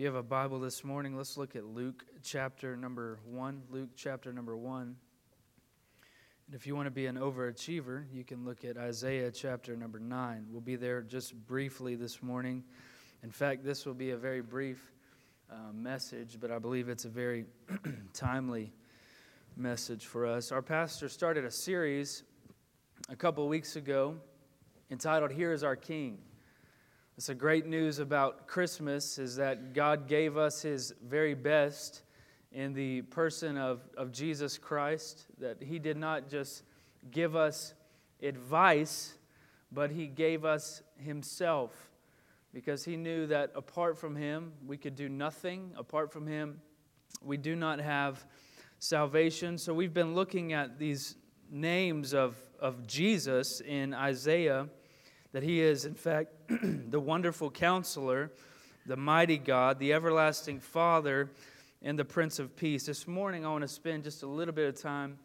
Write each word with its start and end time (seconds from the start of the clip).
If 0.00 0.04
you 0.04 0.06
have 0.06 0.16
a 0.16 0.22
Bible 0.22 0.60
this 0.60 0.82
morning, 0.82 1.14
let's 1.14 1.36
look 1.36 1.54
at 1.56 1.66
Luke 1.66 2.06
chapter 2.22 2.74
number 2.74 3.18
1. 3.26 3.64
Luke 3.68 3.90
chapter 3.94 4.32
number 4.32 4.56
1. 4.56 4.96
And 6.46 6.54
if 6.54 6.66
you 6.66 6.74
want 6.74 6.86
to 6.86 6.90
be 6.90 7.04
an 7.04 7.16
overachiever, 7.16 8.06
you 8.10 8.24
can 8.24 8.46
look 8.46 8.64
at 8.64 8.78
Isaiah 8.78 9.30
chapter 9.30 9.76
number 9.76 9.98
9. 9.98 10.46
We'll 10.50 10.62
be 10.62 10.76
there 10.76 11.02
just 11.02 11.34
briefly 11.46 11.96
this 11.96 12.22
morning. 12.22 12.64
In 13.22 13.30
fact, 13.30 13.62
this 13.62 13.84
will 13.84 13.92
be 13.92 14.12
a 14.12 14.16
very 14.16 14.40
brief 14.40 14.80
uh, 15.52 15.70
message, 15.74 16.38
but 16.40 16.50
I 16.50 16.58
believe 16.58 16.88
it's 16.88 17.04
a 17.04 17.10
very 17.10 17.44
timely 18.14 18.72
message 19.54 20.06
for 20.06 20.24
us. 20.24 20.50
Our 20.50 20.62
pastor 20.62 21.10
started 21.10 21.44
a 21.44 21.50
series 21.50 22.22
a 23.10 23.16
couple 23.16 23.46
weeks 23.48 23.76
ago 23.76 24.16
entitled 24.90 25.30
Here 25.30 25.52
is 25.52 25.62
Our 25.62 25.76
King. 25.76 26.20
It's 27.20 27.28
a 27.28 27.34
great 27.34 27.66
news 27.66 27.98
about 27.98 28.46
Christmas 28.46 29.18
is 29.18 29.36
that 29.36 29.74
God 29.74 30.08
gave 30.08 30.38
us 30.38 30.62
his 30.62 30.94
very 31.06 31.34
best 31.34 32.00
in 32.50 32.72
the 32.72 33.02
person 33.02 33.58
of, 33.58 33.82
of 33.94 34.10
Jesus 34.10 34.56
Christ, 34.56 35.26
that 35.38 35.62
he 35.62 35.78
did 35.78 35.98
not 35.98 36.30
just 36.30 36.62
give 37.10 37.36
us 37.36 37.74
advice, 38.22 39.18
but 39.70 39.90
he 39.90 40.06
gave 40.06 40.46
us 40.46 40.80
himself 40.96 41.90
because 42.54 42.86
he 42.86 42.96
knew 42.96 43.26
that 43.26 43.52
apart 43.54 43.98
from 43.98 44.16
him, 44.16 44.54
we 44.66 44.78
could 44.78 44.96
do 44.96 45.10
nothing. 45.10 45.72
Apart 45.76 46.10
from 46.10 46.26
him, 46.26 46.58
we 47.22 47.36
do 47.36 47.54
not 47.54 47.80
have 47.80 48.24
salvation. 48.78 49.58
So 49.58 49.74
we've 49.74 49.92
been 49.92 50.14
looking 50.14 50.54
at 50.54 50.78
these 50.78 51.16
names 51.50 52.14
of, 52.14 52.40
of 52.58 52.86
Jesus 52.86 53.60
in 53.60 53.92
Isaiah 53.92 54.70
that 55.32 55.42
he 55.42 55.60
is, 55.60 55.84
in 55.84 55.94
fact, 55.94 56.32
the 56.90 56.98
wonderful 56.98 57.48
counselor, 57.48 58.32
the 58.84 58.96
mighty 58.96 59.38
God, 59.38 59.78
the 59.78 59.92
everlasting 59.92 60.58
Father, 60.58 61.30
and 61.80 61.96
the 61.96 62.04
Prince 62.04 62.40
of 62.40 62.56
Peace. 62.56 62.86
This 62.86 63.06
morning, 63.06 63.46
I 63.46 63.50
want 63.50 63.62
to 63.62 63.68
spend 63.68 64.02
just 64.02 64.24
a 64.24 64.26
little 64.26 64.52
bit 64.52 64.68
of 64.68 64.80
time 64.80 65.16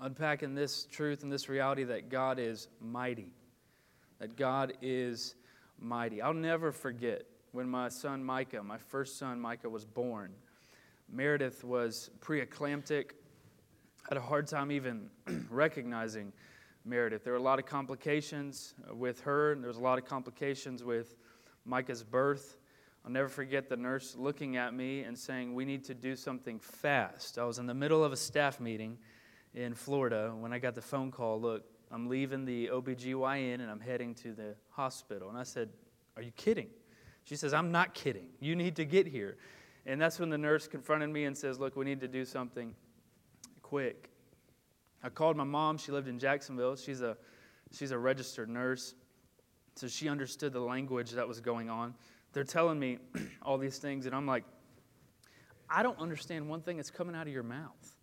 unpacking 0.00 0.54
this 0.54 0.84
truth 0.84 1.24
and 1.24 1.32
this 1.32 1.48
reality 1.48 1.82
that 1.84 2.08
God 2.08 2.38
is 2.38 2.68
mighty. 2.80 3.32
That 4.20 4.36
God 4.36 4.74
is 4.80 5.34
mighty. 5.80 6.22
I'll 6.22 6.32
never 6.32 6.70
forget 6.70 7.24
when 7.50 7.68
my 7.68 7.88
son 7.88 8.22
Micah, 8.22 8.62
my 8.62 8.78
first 8.78 9.18
son 9.18 9.40
Micah, 9.40 9.68
was 9.68 9.84
born. 9.84 10.30
Meredith 11.10 11.64
was 11.64 12.10
preeclamptic, 12.20 13.10
had 14.08 14.18
a 14.18 14.20
hard 14.20 14.46
time 14.46 14.70
even 14.70 15.10
recognizing 15.50 16.32
Meredith. 16.84 17.24
There 17.24 17.32
were 17.32 17.38
a 17.38 17.42
lot 17.42 17.58
of 17.58 17.66
complications 17.66 18.74
uh, 18.88 18.94
with 18.94 19.20
her, 19.22 19.52
and 19.52 19.62
there 19.62 19.68
was 19.68 19.78
a 19.78 19.82
lot 19.82 19.98
of 19.98 20.04
complications 20.04 20.84
with 20.84 21.16
Micah's 21.64 22.04
birth. 22.04 22.58
I'll 23.04 23.10
never 23.10 23.28
forget 23.28 23.68
the 23.68 23.76
nurse 23.76 24.16
looking 24.18 24.56
at 24.56 24.74
me 24.74 25.02
and 25.02 25.18
saying, 25.18 25.54
We 25.54 25.64
need 25.64 25.84
to 25.84 25.94
do 25.94 26.14
something 26.16 26.58
fast. 26.58 27.38
I 27.38 27.44
was 27.44 27.58
in 27.58 27.66
the 27.66 27.74
middle 27.74 28.04
of 28.04 28.12
a 28.12 28.16
staff 28.16 28.60
meeting 28.60 28.98
in 29.54 29.74
Florida 29.74 30.32
when 30.38 30.52
I 30.52 30.58
got 30.58 30.74
the 30.74 30.82
phone 30.82 31.10
call 31.10 31.40
Look, 31.40 31.64
I'm 31.90 32.08
leaving 32.08 32.44
the 32.44 32.68
OBGYN 32.68 33.54
and 33.54 33.70
I'm 33.70 33.80
heading 33.80 34.14
to 34.16 34.32
the 34.32 34.54
hospital. 34.70 35.28
And 35.28 35.38
I 35.38 35.42
said, 35.42 35.70
Are 36.16 36.22
you 36.22 36.32
kidding? 36.32 36.68
She 37.24 37.36
says, 37.36 37.54
I'm 37.54 37.72
not 37.72 37.94
kidding. 37.94 38.28
You 38.40 38.56
need 38.56 38.76
to 38.76 38.84
get 38.84 39.06
here. 39.06 39.38
And 39.86 40.00
that's 40.00 40.18
when 40.18 40.30
the 40.30 40.38
nurse 40.38 40.66
confronted 40.66 41.10
me 41.10 41.24
and 41.24 41.36
says, 41.36 41.58
Look, 41.58 41.76
we 41.76 41.84
need 41.84 42.00
to 42.00 42.08
do 42.08 42.24
something 42.24 42.74
quick. 43.62 44.10
I 45.04 45.10
called 45.10 45.36
my 45.36 45.44
mom. 45.44 45.76
She 45.76 45.92
lived 45.92 46.08
in 46.08 46.18
Jacksonville. 46.18 46.76
She's 46.76 47.02
a, 47.02 47.18
she's 47.70 47.90
a 47.90 47.98
registered 47.98 48.48
nurse. 48.48 48.94
So 49.76 49.86
she 49.86 50.08
understood 50.08 50.54
the 50.54 50.60
language 50.60 51.10
that 51.10 51.28
was 51.28 51.40
going 51.40 51.68
on. 51.68 51.94
They're 52.32 52.42
telling 52.42 52.78
me 52.78 52.98
all 53.42 53.58
these 53.58 53.76
things, 53.76 54.06
and 54.06 54.14
I'm 54.14 54.26
like, 54.26 54.44
I 55.68 55.82
don't 55.82 55.98
understand 55.98 56.48
one 56.48 56.62
thing 56.62 56.78
that's 56.78 56.90
coming 56.90 57.14
out 57.14 57.26
of 57.26 57.32
your 57.32 57.42
mouth. 57.42 57.96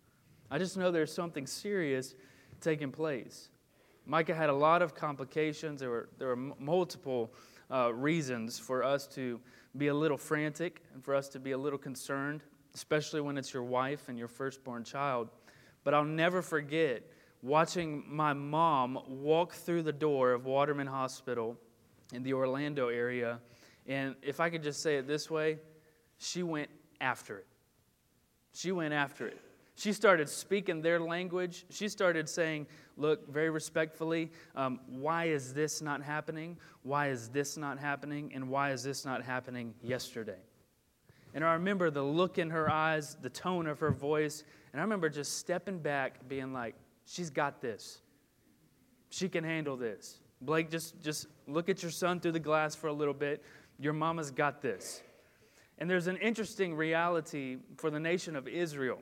I 0.48 0.58
just 0.58 0.76
know 0.76 0.92
there's 0.92 1.12
something 1.12 1.44
serious 1.44 2.14
taking 2.60 2.92
place. 2.92 3.48
Micah 4.06 4.34
had 4.34 4.48
a 4.48 4.54
lot 4.54 4.80
of 4.80 4.94
complications. 4.94 5.80
There 5.80 5.90
were, 5.90 6.08
there 6.18 6.28
were 6.28 6.36
multiple 6.36 7.34
uh, 7.68 7.92
reasons 7.92 8.60
for 8.60 8.84
us 8.84 9.08
to 9.08 9.40
be 9.76 9.88
a 9.88 9.94
little 9.94 10.18
frantic 10.18 10.82
and 10.94 11.02
for 11.02 11.16
us 11.16 11.28
to 11.30 11.40
be 11.40 11.50
a 11.52 11.58
little 11.58 11.78
concerned, 11.78 12.42
especially 12.74 13.20
when 13.20 13.38
it's 13.38 13.52
your 13.52 13.64
wife 13.64 14.08
and 14.08 14.16
your 14.16 14.28
firstborn 14.28 14.84
child. 14.84 15.30
But 15.84 15.94
I'll 15.94 16.04
never 16.04 16.42
forget 16.42 17.02
watching 17.42 18.04
my 18.08 18.32
mom 18.32 18.98
walk 19.08 19.52
through 19.52 19.82
the 19.82 19.92
door 19.92 20.32
of 20.32 20.46
Waterman 20.46 20.86
Hospital 20.86 21.56
in 22.12 22.22
the 22.22 22.32
Orlando 22.32 22.88
area. 22.88 23.40
And 23.86 24.14
if 24.22 24.40
I 24.40 24.48
could 24.50 24.62
just 24.62 24.82
say 24.82 24.96
it 24.96 25.06
this 25.06 25.30
way, 25.30 25.58
she 26.18 26.42
went 26.42 26.70
after 27.00 27.38
it. 27.38 27.46
She 28.52 28.70
went 28.70 28.94
after 28.94 29.26
it. 29.26 29.40
She 29.74 29.92
started 29.92 30.28
speaking 30.28 30.82
their 30.82 31.00
language. 31.00 31.64
She 31.70 31.88
started 31.88 32.28
saying, 32.28 32.66
Look, 32.98 33.32
very 33.32 33.48
respectfully, 33.48 34.30
um, 34.54 34.80
why 34.86 35.24
is 35.24 35.54
this 35.54 35.80
not 35.80 36.02
happening? 36.02 36.58
Why 36.82 37.08
is 37.08 37.28
this 37.28 37.56
not 37.56 37.78
happening? 37.78 38.32
And 38.34 38.50
why 38.50 38.72
is 38.72 38.82
this 38.82 39.04
not 39.06 39.22
happening 39.22 39.74
yesterday? 39.82 40.38
And 41.34 41.44
I 41.44 41.54
remember 41.54 41.90
the 41.90 42.02
look 42.02 42.38
in 42.38 42.50
her 42.50 42.70
eyes, 42.70 43.16
the 43.20 43.30
tone 43.30 43.66
of 43.66 43.78
her 43.80 43.90
voice. 43.90 44.44
And 44.72 44.80
I 44.80 44.84
remember 44.84 45.08
just 45.08 45.38
stepping 45.38 45.78
back, 45.78 46.28
being 46.28 46.52
like, 46.52 46.74
she's 47.06 47.30
got 47.30 47.60
this. 47.60 48.00
She 49.10 49.28
can 49.28 49.44
handle 49.44 49.76
this. 49.76 50.20
Blake, 50.40 50.70
just, 50.70 51.00
just 51.02 51.28
look 51.46 51.68
at 51.68 51.82
your 51.82 51.90
son 51.90 52.20
through 52.20 52.32
the 52.32 52.40
glass 52.40 52.74
for 52.74 52.88
a 52.88 52.92
little 52.92 53.14
bit. 53.14 53.42
Your 53.78 53.92
mama's 53.92 54.30
got 54.30 54.60
this. 54.60 55.02
And 55.78 55.88
there's 55.88 56.06
an 56.06 56.16
interesting 56.18 56.74
reality 56.74 57.58
for 57.76 57.90
the 57.90 58.00
nation 58.00 58.36
of 58.36 58.46
Israel. 58.46 58.98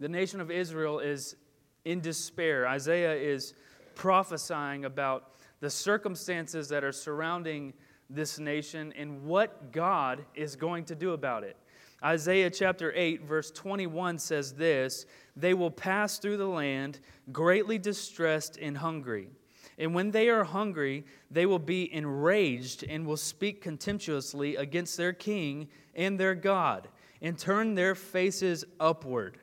The 0.00 0.08
nation 0.08 0.40
of 0.40 0.50
Israel 0.50 1.00
is 1.00 1.36
in 1.84 2.00
despair. 2.00 2.66
Isaiah 2.66 3.14
is 3.14 3.54
prophesying 3.94 4.84
about 4.84 5.32
the 5.60 5.70
circumstances 5.70 6.68
that 6.68 6.84
are 6.84 6.92
surrounding 6.92 7.72
this 8.08 8.38
nation 8.38 8.92
and 8.96 9.24
what 9.24 9.72
God 9.72 10.24
is 10.34 10.56
going 10.56 10.84
to 10.86 10.94
do 10.94 11.12
about 11.12 11.44
it. 11.44 11.56
Isaiah 12.04 12.50
chapter 12.50 12.92
8, 12.94 13.24
verse 13.24 13.50
21 13.50 14.18
says 14.18 14.52
this 14.52 15.06
They 15.34 15.54
will 15.54 15.70
pass 15.70 16.18
through 16.18 16.36
the 16.36 16.46
land 16.46 17.00
greatly 17.32 17.78
distressed 17.78 18.58
and 18.58 18.76
hungry. 18.76 19.30
And 19.78 19.94
when 19.94 20.10
they 20.10 20.28
are 20.28 20.44
hungry, 20.44 21.04
they 21.30 21.46
will 21.46 21.58
be 21.58 21.92
enraged 21.92 22.84
and 22.84 23.06
will 23.06 23.16
speak 23.16 23.60
contemptuously 23.60 24.56
against 24.56 24.96
their 24.96 25.12
king 25.12 25.68
and 25.94 26.18
their 26.18 26.34
God, 26.34 26.88
and 27.20 27.38
turn 27.38 27.74
their 27.74 27.94
faces 27.94 28.64
upward. 28.80 29.38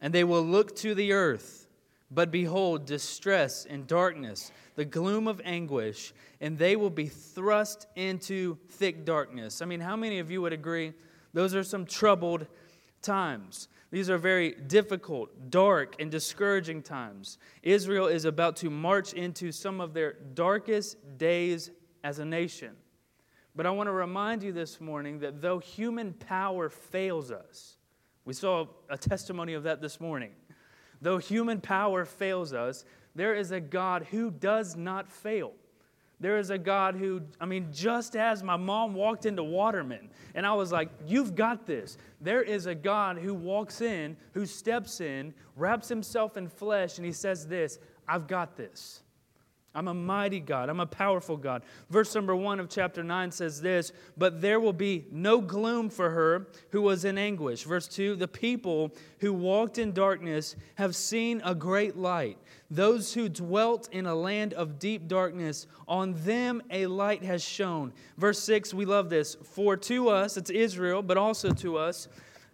And 0.00 0.14
they 0.14 0.24
will 0.24 0.42
look 0.42 0.76
to 0.76 0.94
the 0.94 1.12
earth, 1.12 1.57
but 2.10 2.30
behold, 2.30 2.86
distress 2.86 3.66
and 3.66 3.86
darkness 3.86 4.50
the 4.78 4.84
gloom 4.84 5.26
of 5.26 5.40
anguish, 5.44 6.14
and 6.40 6.56
they 6.56 6.76
will 6.76 6.88
be 6.88 7.08
thrust 7.08 7.88
into 7.96 8.56
thick 8.68 9.04
darkness. 9.04 9.60
I 9.60 9.64
mean, 9.64 9.80
how 9.80 9.96
many 9.96 10.20
of 10.20 10.30
you 10.30 10.40
would 10.42 10.52
agree 10.52 10.92
those 11.34 11.52
are 11.56 11.64
some 11.64 11.84
troubled 11.84 12.46
times? 13.02 13.66
These 13.90 14.08
are 14.08 14.18
very 14.18 14.52
difficult, 14.52 15.50
dark, 15.50 15.96
and 15.98 16.12
discouraging 16.12 16.82
times. 16.82 17.38
Israel 17.64 18.06
is 18.06 18.24
about 18.24 18.54
to 18.58 18.70
march 18.70 19.14
into 19.14 19.50
some 19.50 19.80
of 19.80 19.94
their 19.94 20.12
darkest 20.12 20.96
days 21.18 21.72
as 22.04 22.20
a 22.20 22.24
nation. 22.24 22.76
But 23.56 23.66
I 23.66 23.70
want 23.70 23.88
to 23.88 23.92
remind 23.92 24.44
you 24.44 24.52
this 24.52 24.80
morning 24.80 25.18
that 25.18 25.40
though 25.42 25.58
human 25.58 26.12
power 26.12 26.68
fails 26.68 27.32
us, 27.32 27.78
we 28.24 28.32
saw 28.32 28.66
a 28.88 28.96
testimony 28.96 29.54
of 29.54 29.64
that 29.64 29.80
this 29.80 30.00
morning. 30.00 30.30
Though 31.00 31.18
human 31.18 31.60
power 31.60 32.04
fails 32.04 32.52
us, 32.52 32.84
there 33.14 33.34
is 33.34 33.50
a 33.50 33.60
God 33.60 34.06
who 34.10 34.30
does 34.30 34.76
not 34.76 35.10
fail. 35.10 35.52
There 36.20 36.38
is 36.38 36.50
a 36.50 36.58
God 36.58 36.96
who, 36.96 37.22
I 37.40 37.46
mean, 37.46 37.68
just 37.72 38.16
as 38.16 38.42
my 38.42 38.56
mom 38.56 38.94
walked 38.94 39.24
into 39.24 39.44
Waterman 39.44 40.10
and 40.34 40.44
I 40.44 40.52
was 40.54 40.72
like, 40.72 40.88
You've 41.06 41.34
got 41.34 41.64
this. 41.64 41.96
There 42.20 42.42
is 42.42 42.66
a 42.66 42.74
God 42.74 43.18
who 43.18 43.34
walks 43.34 43.80
in, 43.80 44.16
who 44.34 44.44
steps 44.44 45.00
in, 45.00 45.32
wraps 45.54 45.88
himself 45.88 46.36
in 46.36 46.48
flesh, 46.48 46.98
and 46.98 47.06
he 47.06 47.12
says, 47.12 47.46
This, 47.46 47.78
I've 48.08 48.26
got 48.26 48.56
this. 48.56 49.02
I'm 49.74 49.88
a 49.88 49.94
mighty 49.94 50.40
God. 50.40 50.70
I'm 50.70 50.80
a 50.80 50.86
powerful 50.86 51.36
God. 51.36 51.62
Verse 51.90 52.14
number 52.14 52.34
one 52.34 52.58
of 52.58 52.70
chapter 52.70 53.04
9 53.04 53.30
says 53.30 53.60
this 53.60 53.92
But 54.16 54.40
there 54.40 54.58
will 54.60 54.72
be 54.72 55.06
no 55.12 55.40
gloom 55.40 55.90
for 55.90 56.10
her 56.10 56.48
who 56.70 56.82
was 56.82 57.04
in 57.04 57.18
anguish. 57.18 57.64
Verse 57.64 57.86
2 57.86 58.16
The 58.16 58.28
people 58.28 58.92
who 59.18 59.32
walked 59.32 59.78
in 59.78 59.92
darkness 59.92 60.56
have 60.76 60.96
seen 60.96 61.42
a 61.44 61.54
great 61.54 61.96
light. 61.96 62.38
Those 62.70 63.12
who 63.12 63.28
dwelt 63.28 63.88
in 63.92 64.06
a 64.06 64.14
land 64.14 64.54
of 64.54 64.78
deep 64.78 65.06
darkness, 65.06 65.66
on 65.86 66.14
them 66.24 66.62
a 66.70 66.86
light 66.86 67.22
has 67.22 67.44
shone. 67.44 67.92
Verse 68.16 68.38
6, 68.40 68.74
we 68.74 68.84
love 68.84 69.10
this. 69.10 69.36
For 69.36 69.76
to 69.76 70.08
us, 70.08 70.36
it's 70.36 70.50
Israel, 70.50 71.02
but 71.02 71.16
also 71.16 71.52
to 71.52 71.76
us, 71.76 72.08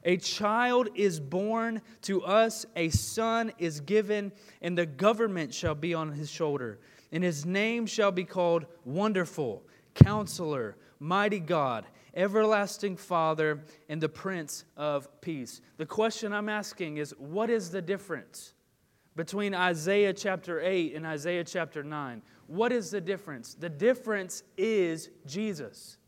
a 0.05 0.19
child 0.19 0.88
is 0.94 1.19
born 1.19 1.81
to 2.02 2.22
us, 2.25 2.66
a 2.76 2.90
son 2.90 3.52
is 3.58 3.81
given, 3.81 4.32
and 4.61 4.76
the 4.76 4.84
government 4.84 5.55
shall 5.55 5.75
be 5.75 5.94
on 5.94 6.12
his 6.12 6.31
shoulder 6.31 6.78
and 7.14 7.22
his 7.22 7.46
name 7.46 7.87
shall 7.87 8.11
be 8.11 8.25
called 8.25 8.66
Wonderful, 8.84 9.62
Counselor, 9.94 10.76
Mighty 10.99 11.38
God, 11.38 11.87
everlasting 12.12 12.96
Father, 12.96 13.62
and 13.88 14.00
the 14.00 14.08
Prince 14.08 14.64
of 14.76 15.08
Peace. 15.20 15.61
The 15.76 15.87
question 15.87 16.32
I'm 16.32 16.49
asking 16.49 16.96
is 16.96 17.14
what 17.16 17.50
is 17.50 17.70
the 17.70 17.81
difference 17.81 18.52
between 19.14 19.55
Isaiah 19.55 20.12
chapter 20.12 20.61
8 20.61 20.96
and 20.96 21.06
Isaiah 21.06 21.44
chapter 21.44 21.84
9? 21.84 22.20
What 22.49 22.72
is 22.72 22.90
the 22.90 23.00
difference? 23.00 23.55
The 23.55 23.69
difference 23.69 24.43
is 24.56 25.08
Jesus. 25.25 25.99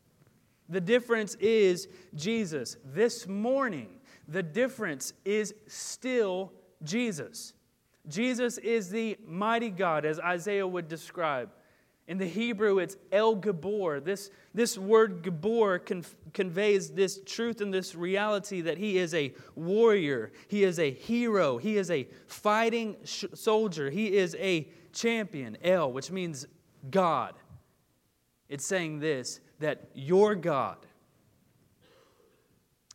The 0.67 0.81
difference 0.81 1.35
is 1.35 1.87
Jesus. 2.15 2.75
This 2.83 3.25
morning, 3.29 4.01
the 4.27 4.43
difference 4.43 5.13
is 5.23 5.55
still 5.67 6.51
Jesus. 6.83 7.53
Jesus 8.07 8.57
is 8.57 8.89
the 8.89 9.17
mighty 9.25 9.69
God, 9.69 10.05
as 10.05 10.19
Isaiah 10.19 10.67
would 10.67 10.87
describe. 10.87 11.49
In 12.07 12.17
the 12.17 12.25
Hebrew, 12.25 12.79
it's 12.79 12.95
El 13.11 13.35
Gibbor. 13.35 14.01
This, 14.03 14.31
this 14.53 14.77
word 14.77 15.23
Gibbor 15.23 15.85
con- 15.85 16.05
conveys 16.33 16.91
this 16.91 17.19
truth 17.25 17.59
and 17.59 17.73
this 17.73 17.95
reality 17.95 18.61
that 18.61 18.77
he 18.77 18.97
is 18.97 19.13
a 19.13 19.33
warrior, 19.55 20.31
he 20.47 20.63
is 20.63 20.79
a 20.79 20.89
hero, 20.89 21.57
he 21.57 21.75
is 21.75 21.91
a 21.91 22.07
fighting 22.27 22.95
sh- 23.03 23.25
soldier, 23.33 23.89
he 23.89 24.15
is 24.15 24.35
a 24.39 24.69
champion. 24.93 25.57
El, 25.61 25.91
which 25.91 26.09
means 26.09 26.47
God. 26.89 27.33
It's 28.47 28.65
saying 28.65 28.99
this 28.99 29.41
that 29.59 29.89
your 29.93 30.35
God, 30.35 30.77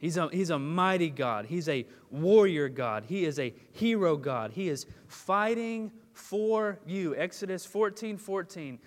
He's 0.03 0.17
a, 0.17 0.29
he's 0.33 0.51
a 0.51 0.59
mighty 0.59 1.11
God. 1.11 1.47
He's 1.47 1.69
a 1.69 1.87
warrior 2.11 2.69
God. 2.69 3.05
He 3.07 3.25
is 3.25 3.39
a 3.39 3.55
hero 3.71 4.17
God. 4.17 4.51
He 4.51 4.69
is 4.69 4.85
fighting 5.07 5.93
for 6.13 6.81
you. 6.85 7.15
Exodus 7.15 7.65
14 7.65 8.17
14. 8.17 8.81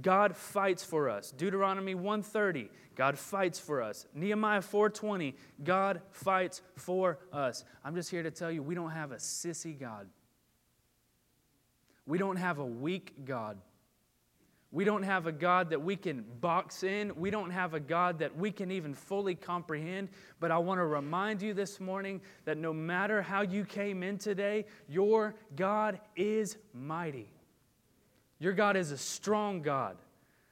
God 0.00 0.34
fights 0.34 0.82
for 0.82 1.10
us. 1.10 1.30
Deuteronomy 1.30 1.94
130, 1.94 2.70
God 2.94 3.18
fights 3.18 3.58
for 3.58 3.82
us. 3.82 4.06
Nehemiah 4.14 4.62
4:20, 4.62 5.34
God 5.62 6.00
fights 6.10 6.62
for 6.74 7.18
us. 7.30 7.64
I'm 7.84 7.94
just 7.94 8.10
here 8.10 8.22
to 8.22 8.30
tell 8.30 8.50
you 8.50 8.62
we 8.62 8.74
don't 8.74 8.92
have 8.92 9.12
a 9.12 9.16
sissy 9.16 9.78
God. 9.78 10.08
We 12.06 12.16
don't 12.16 12.36
have 12.36 12.60
a 12.60 12.64
weak 12.64 13.26
God. 13.26 13.58
We 14.76 14.84
don't 14.84 15.04
have 15.04 15.26
a 15.26 15.32
God 15.32 15.70
that 15.70 15.80
we 15.80 15.96
can 15.96 16.22
box 16.42 16.82
in. 16.82 17.16
We 17.16 17.30
don't 17.30 17.48
have 17.48 17.72
a 17.72 17.80
God 17.80 18.18
that 18.18 18.36
we 18.36 18.50
can 18.50 18.70
even 18.70 18.92
fully 18.92 19.34
comprehend. 19.34 20.10
But 20.38 20.50
I 20.50 20.58
want 20.58 20.80
to 20.80 20.84
remind 20.84 21.40
you 21.40 21.54
this 21.54 21.80
morning 21.80 22.20
that 22.44 22.58
no 22.58 22.74
matter 22.74 23.22
how 23.22 23.40
you 23.40 23.64
came 23.64 24.02
in 24.02 24.18
today, 24.18 24.66
your 24.86 25.34
God 25.56 25.98
is 26.14 26.58
mighty. 26.74 27.30
Your 28.38 28.52
God 28.52 28.76
is 28.76 28.90
a 28.90 28.98
strong 28.98 29.62
God. 29.62 29.96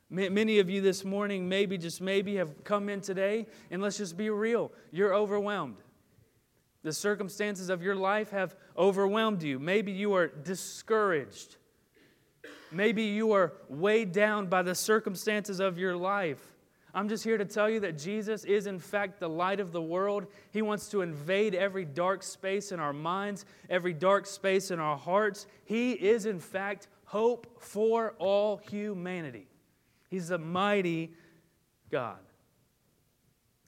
Many 0.09 0.59
of 0.59 0.71
you 0.71 0.81
this 0.81 1.05
morning, 1.05 1.47
maybe, 1.47 1.76
just 1.76 2.00
maybe, 2.00 2.37
have 2.37 2.65
come 2.65 2.88
in 2.88 3.03
today, 3.03 3.47
and 3.71 3.82
let's 3.82 3.99
just 3.99 4.17
be 4.17 4.31
real. 4.31 4.73
You're 4.91 5.15
overwhelmed. 5.15 5.76
The 6.82 6.94
circumstances 6.94 7.69
of 7.69 7.82
your 7.82 7.94
life 7.94 8.31
have 8.31 8.56
overwhelmed 8.75 9.43
you. 9.43 9.59
Maybe 9.59 9.93
you 9.93 10.15
are 10.15 10.29
discouraged. 10.29 11.59
Maybe 12.75 13.05
you 13.05 13.32
are 13.32 13.53
weighed 13.69 14.12
down 14.12 14.47
by 14.47 14.62
the 14.62 14.75
circumstances 14.75 15.61
of 15.61 15.79
your 15.79 15.97
life. 15.97 16.55
I'm 16.93 17.09
just 17.09 17.25
here 17.25 17.38
to 17.38 17.44
tell 17.44 17.69
you 17.69 17.81
that 17.81 17.99
Jesus 17.99 18.44
is, 18.44 18.67
in 18.67 18.79
fact, 18.79 19.19
the 19.19 19.29
light 19.29 19.59
of 19.59 19.73
the 19.73 19.82
world. 19.82 20.26
He 20.53 20.62
wants 20.62 20.88
to 20.91 21.00
invade 21.00 21.55
every 21.55 21.85
dark 21.85 22.23
space 22.23 22.71
in 22.71 22.79
our 22.79 22.93
minds, 22.93 23.44
every 23.69 23.93
dark 23.93 24.26
space 24.26 24.71
in 24.71 24.79
our 24.79 24.97
hearts. 24.97 25.47
He 25.65 25.93
is, 25.93 26.26
in 26.26 26.38
fact, 26.38 26.88
hope 27.05 27.61
for 27.61 28.15
all 28.19 28.59
humanity. 28.59 29.49
He's 30.09 30.31
a 30.31 30.38
mighty 30.38 31.15
God. 31.91 32.21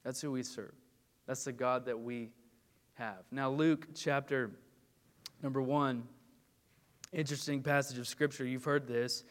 That's 0.05 0.21
who 0.21 0.31
we 0.31 0.45
serve. 0.45 0.75
That's 1.27 1.43
the 1.43 1.53
God 1.53 1.87
that 1.87 1.99
we 1.99 2.31
have. 2.95 3.25
Now, 3.33 3.51
Luke 3.51 3.89
chapter 3.95 4.53
number 5.43 5.61
one, 5.61 6.05
interesting 7.13 7.63
passage 7.63 7.99
of 7.99 8.07
scripture. 8.07 8.45
You've 8.45 8.65
heard 8.65 8.87
this. 8.87 9.25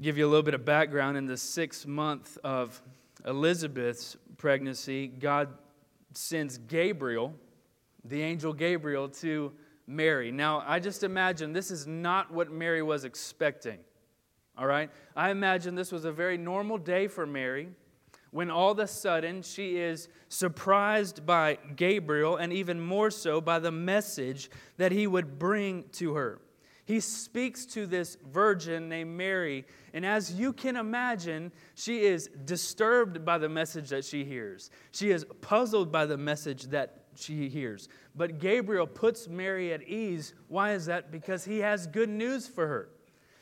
Give 0.00 0.16
you 0.18 0.26
a 0.26 0.28
little 0.28 0.42
bit 0.42 0.54
of 0.54 0.64
background. 0.64 1.16
In 1.16 1.26
the 1.26 1.36
sixth 1.36 1.86
month 1.86 2.38
of 2.44 2.80
Elizabeth's 3.26 4.16
pregnancy, 4.36 5.06
God 5.06 5.48
sends 6.14 6.58
Gabriel, 6.58 7.34
the 8.04 8.22
angel 8.22 8.52
Gabriel, 8.52 9.08
to 9.08 9.52
Mary. 9.86 10.30
Now, 10.30 10.62
I 10.66 10.80
just 10.80 11.02
imagine 11.02 11.52
this 11.52 11.70
is 11.70 11.86
not 11.86 12.32
what 12.32 12.50
Mary 12.50 12.82
was 12.82 13.04
expecting. 13.04 13.78
All 14.56 14.66
right? 14.66 14.90
I 15.16 15.30
imagine 15.30 15.74
this 15.74 15.92
was 15.92 16.04
a 16.04 16.12
very 16.12 16.36
normal 16.36 16.78
day 16.78 17.06
for 17.08 17.26
Mary 17.26 17.68
when 18.32 18.50
all 18.50 18.72
of 18.72 18.78
a 18.78 18.86
sudden 18.86 19.42
she 19.42 19.76
is 19.76 20.08
surprised 20.28 21.24
by 21.24 21.58
Gabriel 21.76 22.36
and 22.36 22.52
even 22.52 22.80
more 22.80 23.10
so 23.10 23.40
by 23.40 23.58
the 23.58 23.70
message 23.70 24.50
that 24.78 24.90
he 24.90 25.06
would 25.06 25.38
bring 25.38 25.84
to 25.92 26.14
her. 26.14 26.40
He 26.84 26.98
speaks 26.98 27.64
to 27.66 27.86
this 27.86 28.16
virgin 28.32 28.88
named 28.88 29.16
Mary, 29.16 29.66
and 29.94 30.04
as 30.04 30.32
you 30.32 30.52
can 30.52 30.76
imagine, 30.76 31.52
she 31.74 32.00
is 32.00 32.28
disturbed 32.44 33.24
by 33.24 33.38
the 33.38 33.48
message 33.48 33.90
that 33.90 34.04
she 34.04 34.24
hears. 34.24 34.70
She 34.90 35.10
is 35.10 35.24
puzzled 35.40 35.92
by 35.92 36.06
the 36.06 36.16
message 36.16 36.64
that 36.64 37.04
she 37.14 37.48
hears. 37.48 37.88
But 38.16 38.38
Gabriel 38.40 38.86
puts 38.86 39.28
Mary 39.28 39.72
at 39.72 39.82
ease. 39.82 40.34
Why 40.48 40.72
is 40.72 40.86
that? 40.86 41.12
Because 41.12 41.44
he 41.44 41.58
has 41.58 41.86
good 41.86 42.08
news 42.08 42.48
for 42.48 42.66
her. 42.66 42.88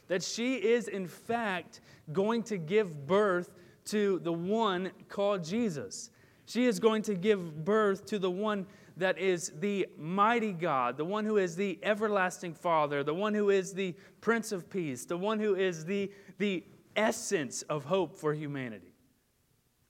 That 0.08 0.22
she 0.22 0.56
is, 0.56 0.88
in 0.88 1.06
fact, 1.06 1.80
going 2.12 2.42
to 2.44 2.58
give 2.58 3.06
birth 3.06 3.50
to 3.90 4.18
the 4.20 4.32
one 4.32 4.90
called 5.08 5.44
Jesus. 5.44 6.10
She 6.46 6.66
is 6.66 6.80
going 6.80 7.02
to 7.02 7.14
give 7.14 7.64
birth 7.64 8.06
to 8.06 8.18
the 8.18 8.30
one 8.30 8.66
that 8.96 9.18
is 9.18 9.52
the 9.60 9.86
mighty 9.96 10.52
God, 10.52 10.96
the 10.96 11.04
one 11.04 11.24
who 11.24 11.38
is 11.38 11.56
the 11.56 11.78
everlasting 11.82 12.54
Father, 12.54 13.02
the 13.02 13.14
one 13.14 13.34
who 13.34 13.50
is 13.50 13.72
the 13.72 13.94
Prince 14.20 14.52
of 14.52 14.68
Peace, 14.68 15.04
the 15.04 15.16
one 15.16 15.38
who 15.38 15.54
is 15.54 15.84
the, 15.84 16.10
the 16.38 16.64
essence 16.96 17.62
of 17.62 17.84
hope 17.84 18.16
for 18.16 18.34
humanity. 18.34 18.94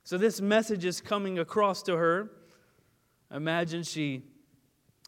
So, 0.04 0.18
this 0.18 0.40
message 0.40 0.84
is 0.84 1.00
coming 1.00 1.38
across 1.38 1.82
to 1.84 1.96
her. 1.96 2.30
Imagine 3.32 3.82
she 3.82 4.22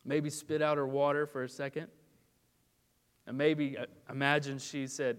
maybe 0.05 0.31
spit 0.31 0.62
out 0.62 0.77
her 0.77 0.87
water 0.87 1.27
for 1.27 1.43
a 1.43 1.49
second. 1.49 1.88
And 3.27 3.38
maybe 3.38 3.79
uh, 3.79 3.87
imagine 4.11 4.59
she 4.59 4.87
said, 4.87 5.19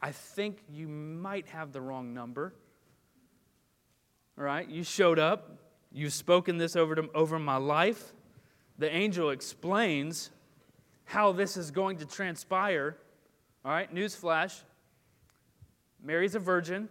I 0.00 0.12
think 0.12 0.62
you 0.68 0.88
might 0.88 1.46
have 1.48 1.72
the 1.72 1.80
wrong 1.80 2.12
number. 2.12 2.54
Right, 4.42 4.68
you 4.68 4.82
showed 4.82 5.20
up, 5.20 5.56
you've 5.92 6.12
spoken 6.12 6.58
this 6.58 6.74
over, 6.74 6.96
to, 6.96 7.08
over 7.14 7.38
my 7.38 7.58
life. 7.58 8.12
The 8.76 8.92
angel 8.92 9.30
explains 9.30 10.30
how 11.04 11.30
this 11.30 11.56
is 11.56 11.70
going 11.70 11.98
to 11.98 12.06
transpire. 12.06 12.96
All 13.64 13.70
right, 13.70 13.94
newsflash 13.94 14.62
Mary's 16.02 16.34
a 16.34 16.40
virgin. 16.40 16.88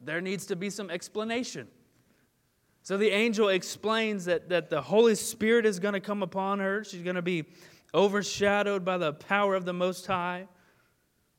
There 0.00 0.22
needs 0.22 0.46
to 0.46 0.56
be 0.56 0.70
some 0.70 0.88
explanation. 0.88 1.68
So 2.82 2.96
the 2.96 3.10
angel 3.10 3.50
explains 3.50 4.24
that, 4.24 4.48
that 4.48 4.70
the 4.70 4.80
Holy 4.80 5.14
Spirit 5.14 5.66
is 5.66 5.78
going 5.78 5.92
to 5.92 6.00
come 6.00 6.22
upon 6.22 6.60
her. 6.60 6.84
She's 6.84 7.02
going 7.02 7.16
to 7.16 7.22
be 7.22 7.44
overshadowed 7.92 8.82
by 8.82 8.96
the 8.96 9.12
power 9.12 9.54
of 9.56 9.66
the 9.66 9.74
Most 9.74 10.06
High. 10.06 10.48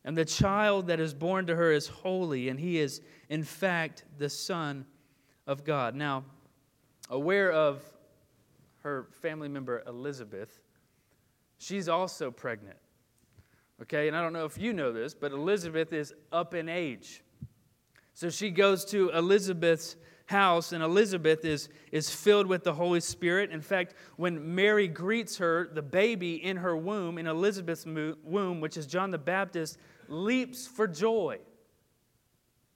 And 0.04 0.18
the 0.18 0.26
child 0.26 0.88
that 0.88 1.00
is 1.00 1.14
born 1.14 1.46
to 1.48 1.56
her 1.56 1.72
is 1.72 1.88
holy, 1.88 2.50
and 2.50 2.60
he 2.60 2.80
is, 2.80 3.02
in 3.30 3.44
fact, 3.44 4.04
the 4.18 4.30
Son 4.30 4.86
of 5.46 5.64
God. 5.64 5.96
Now, 5.96 6.24
aware 7.10 7.52
of 7.52 7.84
her 8.84 9.08
family 9.22 9.48
member 9.48 9.84
Elizabeth, 9.86 10.60
she's 11.60 11.88
also 11.88 12.32
pregnant. 12.32 12.78
Okay, 13.82 14.08
and 14.08 14.18
I 14.18 14.22
don't 14.22 14.34
know 14.34 14.46
if 14.46 14.58
you 14.58 14.74
know 14.74 14.92
this, 14.92 15.14
but 15.14 15.32
Elizabeth 15.32 15.94
is 15.94 16.14
up 16.32 16.54
in 16.54 16.70
age. 16.70 17.24
So 18.14 18.30
she 18.30 18.52
goes 18.52 18.86
to 18.86 19.10
Elizabeth's 19.10 19.96
house, 20.32 20.72
and 20.72 20.84
Elizabeth 20.84 21.46
is, 21.46 21.70
is 21.92 22.10
filled 22.10 22.48
with 22.48 22.64
the 22.64 22.74
Holy 22.74 23.00
Spirit. 23.00 23.52
In 23.52 23.62
fact, 23.62 23.94
when 24.16 24.56
Mary 24.56 24.88
greets 24.88 25.38
her, 25.38 25.70
the 25.72 25.82
baby 25.82 26.44
in 26.44 26.58
her 26.58 26.76
womb, 26.76 27.20
in 27.20 27.28
Elizabeth's 27.28 27.86
womb, 27.86 28.60
which 28.60 28.76
is 28.76 28.88
John 28.88 29.12
the 29.12 29.20
Baptist, 29.20 29.78
leaps 30.08 30.68
for 30.68 30.88
joy. 30.88 31.38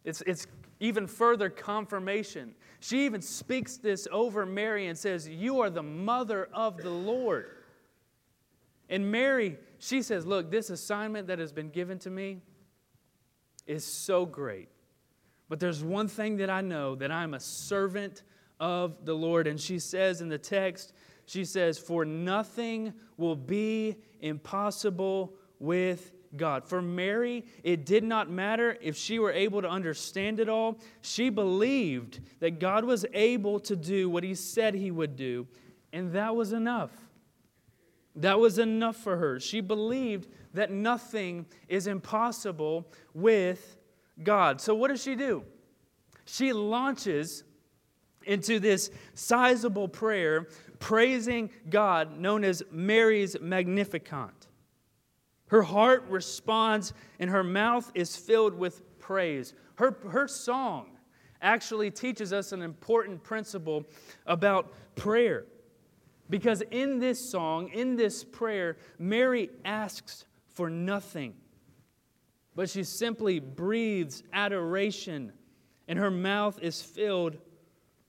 It's, 0.03 0.21
it's 0.27 0.45
even 0.79 1.07
further 1.07 1.49
confirmation. 1.49 2.53
She 2.79 3.05
even 3.05 3.21
speaks 3.21 3.77
this 3.77 4.07
over 4.11 4.45
Mary 4.45 4.87
and 4.87 4.97
says, 4.97 5.27
You 5.27 5.61
are 5.61 5.69
the 5.69 5.83
mother 5.83 6.47
of 6.53 6.77
the 6.77 6.91
Lord. 6.91 7.47
And 8.89 9.11
Mary, 9.11 9.57
she 9.79 10.01
says, 10.03 10.25
Look, 10.25 10.51
this 10.51 10.69
assignment 10.69 11.27
that 11.27 11.39
has 11.39 11.51
been 11.51 11.69
given 11.69 11.97
to 11.99 12.09
me 12.09 12.41
is 13.65 13.83
so 13.83 14.25
great. 14.25 14.69
But 15.49 15.59
there's 15.59 15.83
one 15.83 16.07
thing 16.07 16.37
that 16.37 16.49
I 16.49 16.61
know 16.61 16.95
that 16.95 17.11
I'm 17.11 17.33
a 17.33 17.39
servant 17.39 18.23
of 18.59 19.05
the 19.05 19.13
Lord. 19.13 19.47
And 19.47 19.59
she 19.59 19.79
says 19.79 20.21
in 20.21 20.29
the 20.29 20.37
text, 20.37 20.93
she 21.25 21.45
says, 21.45 21.77
For 21.77 22.05
nothing 22.05 22.93
will 23.17 23.35
be 23.35 23.97
impossible 24.21 25.33
with 25.59 26.11
God. 26.35 26.65
For 26.65 26.81
Mary, 26.81 27.45
it 27.63 27.85
did 27.85 28.03
not 28.03 28.29
matter 28.29 28.77
if 28.81 28.95
she 28.95 29.19
were 29.19 29.31
able 29.31 29.61
to 29.61 29.69
understand 29.69 30.39
it 30.39 30.49
all. 30.49 30.79
She 31.01 31.29
believed 31.29 32.19
that 32.39 32.59
God 32.59 32.83
was 32.83 33.05
able 33.13 33.59
to 33.61 33.75
do 33.75 34.09
what 34.09 34.23
he 34.23 34.35
said 34.35 34.75
he 34.75 34.91
would 34.91 35.15
do, 35.15 35.47
and 35.93 36.11
that 36.13 36.35
was 36.35 36.51
enough. 36.51 36.91
That 38.17 38.39
was 38.39 38.59
enough 38.59 38.95
for 38.95 39.17
her. 39.17 39.39
She 39.39 39.61
believed 39.61 40.29
that 40.53 40.71
nothing 40.71 41.45
is 41.67 41.87
impossible 41.87 42.87
with 43.13 43.74
God. 44.23 44.61
So, 44.61 44.75
what 44.75 44.89
does 44.89 45.01
she 45.01 45.15
do? 45.15 45.43
She 46.25 46.53
launches 46.53 47.43
into 48.23 48.59
this 48.59 48.89
sizable 49.13 49.87
prayer, 49.87 50.47
praising 50.79 51.49
God, 51.69 52.19
known 52.19 52.43
as 52.43 52.63
Mary's 52.71 53.39
Magnificat. 53.39 54.47
Her 55.47 55.61
heart 55.61 56.05
responds, 56.09 56.93
and 57.19 57.29
her 57.29 57.43
mouth 57.43 57.91
is 57.93 58.15
filled 58.15 58.55
with 58.55 58.81
praise. 58.99 59.53
Her, 59.75 59.97
her 60.09 60.27
song 60.27 60.97
actually 61.41 61.91
teaches 61.91 62.33
us 62.33 62.51
an 62.51 62.61
important 62.61 63.23
principle 63.23 63.85
about 64.25 64.73
prayer. 64.95 65.45
Because 66.29 66.63
in 66.71 66.99
this 66.99 67.19
song, 67.29 67.69
in 67.69 67.95
this 67.95 68.23
prayer, 68.23 68.77
Mary 68.97 69.51
asks 69.63 70.25
for 70.47 70.69
nothing, 70.69 71.35
but 72.55 72.69
she 72.69 72.83
simply 72.83 73.39
breathes 73.39 74.23
adoration, 74.31 75.33
and 75.87 75.99
her 75.99 76.11
mouth 76.11 76.57
is 76.61 76.81
filled 76.81 77.37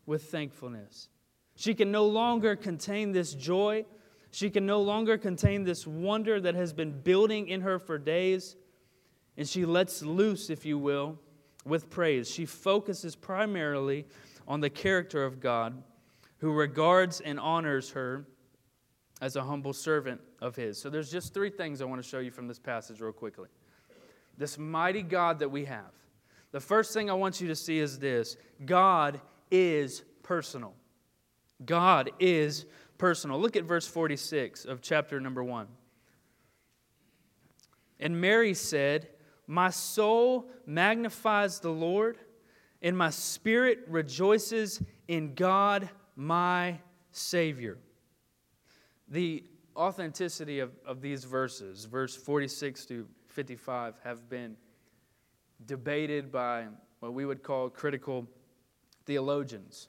with 0.06 0.30
thankfulness. 0.30 1.08
She 1.56 1.74
can 1.74 1.90
no 1.90 2.06
longer 2.06 2.54
contain 2.54 3.12
this 3.12 3.34
joy. 3.34 3.84
She 4.30 4.50
can 4.50 4.66
no 4.66 4.82
longer 4.82 5.18
contain 5.18 5.64
this 5.64 5.86
wonder 5.86 6.40
that 6.40 6.54
has 6.54 6.72
been 6.72 7.00
building 7.00 7.48
in 7.48 7.62
her 7.62 7.78
for 7.78 7.98
days. 7.98 8.56
And 9.36 9.48
she 9.48 9.64
lets 9.64 10.02
loose, 10.02 10.48
if 10.50 10.64
you 10.64 10.78
will, 10.78 11.18
with 11.64 11.90
praise. 11.90 12.30
She 12.30 12.46
focuses 12.46 13.16
primarily 13.16 14.06
on 14.46 14.60
the 14.60 14.70
character 14.70 15.24
of 15.24 15.40
God, 15.40 15.82
who 16.38 16.52
regards 16.52 17.20
and 17.20 17.40
honors 17.40 17.90
her 17.90 18.26
as 19.20 19.36
a 19.36 19.42
humble 19.42 19.72
servant 19.72 20.20
of 20.40 20.54
his. 20.54 20.78
So 20.78 20.90
there's 20.90 21.10
just 21.10 21.34
three 21.34 21.50
things 21.50 21.80
I 21.80 21.86
want 21.86 22.02
to 22.02 22.08
show 22.08 22.18
you 22.18 22.30
from 22.30 22.46
this 22.46 22.58
passage, 22.58 23.00
real 23.00 23.12
quickly. 23.12 23.48
This 24.38 24.58
mighty 24.58 25.02
God 25.02 25.38
that 25.38 25.50
we 25.50 25.64
have. 25.64 25.92
The 26.52 26.60
first 26.60 26.94
thing 26.94 27.10
I 27.10 27.14
want 27.14 27.40
you 27.40 27.48
to 27.48 27.56
see 27.56 27.78
is 27.78 27.98
this 27.98 28.36
God 28.64 29.20
is 29.50 30.02
personal. 30.22 30.74
God 31.64 32.10
is 32.18 32.66
personal. 32.98 33.40
Look 33.40 33.56
at 33.56 33.64
verse 33.64 33.86
46 33.86 34.64
of 34.64 34.82
chapter 34.82 35.20
number 35.20 35.42
1. 35.42 35.66
And 37.98 38.20
Mary 38.20 38.54
said, 38.54 39.08
My 39.46 39.70
soul 39.70 40.50
magnifies 40.66 41.60
the 41.60 41.70
Lord, 41.70 42.18
and 42.82 42.96
my 42.96 43.10
spirit 43.10 43.80
rejoices 43.88 44.82
in 45.08 45.34
God 45.34 45.88
my 46.14 46.78
Savior. 47.10 47.78
The 49.08 49.44
authenticity 49.76 50.60
of, 50.60 50.72
of 50.86 51.00
these 51.00 51.24
verses, 51.24 51.84
verse 51.84 52.16
46 52.16 52.86
to 52.86 53.06
55, 53.36 53.96
have 54.02 54.30
been 54.30 54.56
debated 55.66 56.32
by 56.32 56.68
what 57.00 57.12
we 57.12 57.26
would 57.26 57.42
call 57.42 57.68
critical 57.68 58.26
theologians 59.04 59.88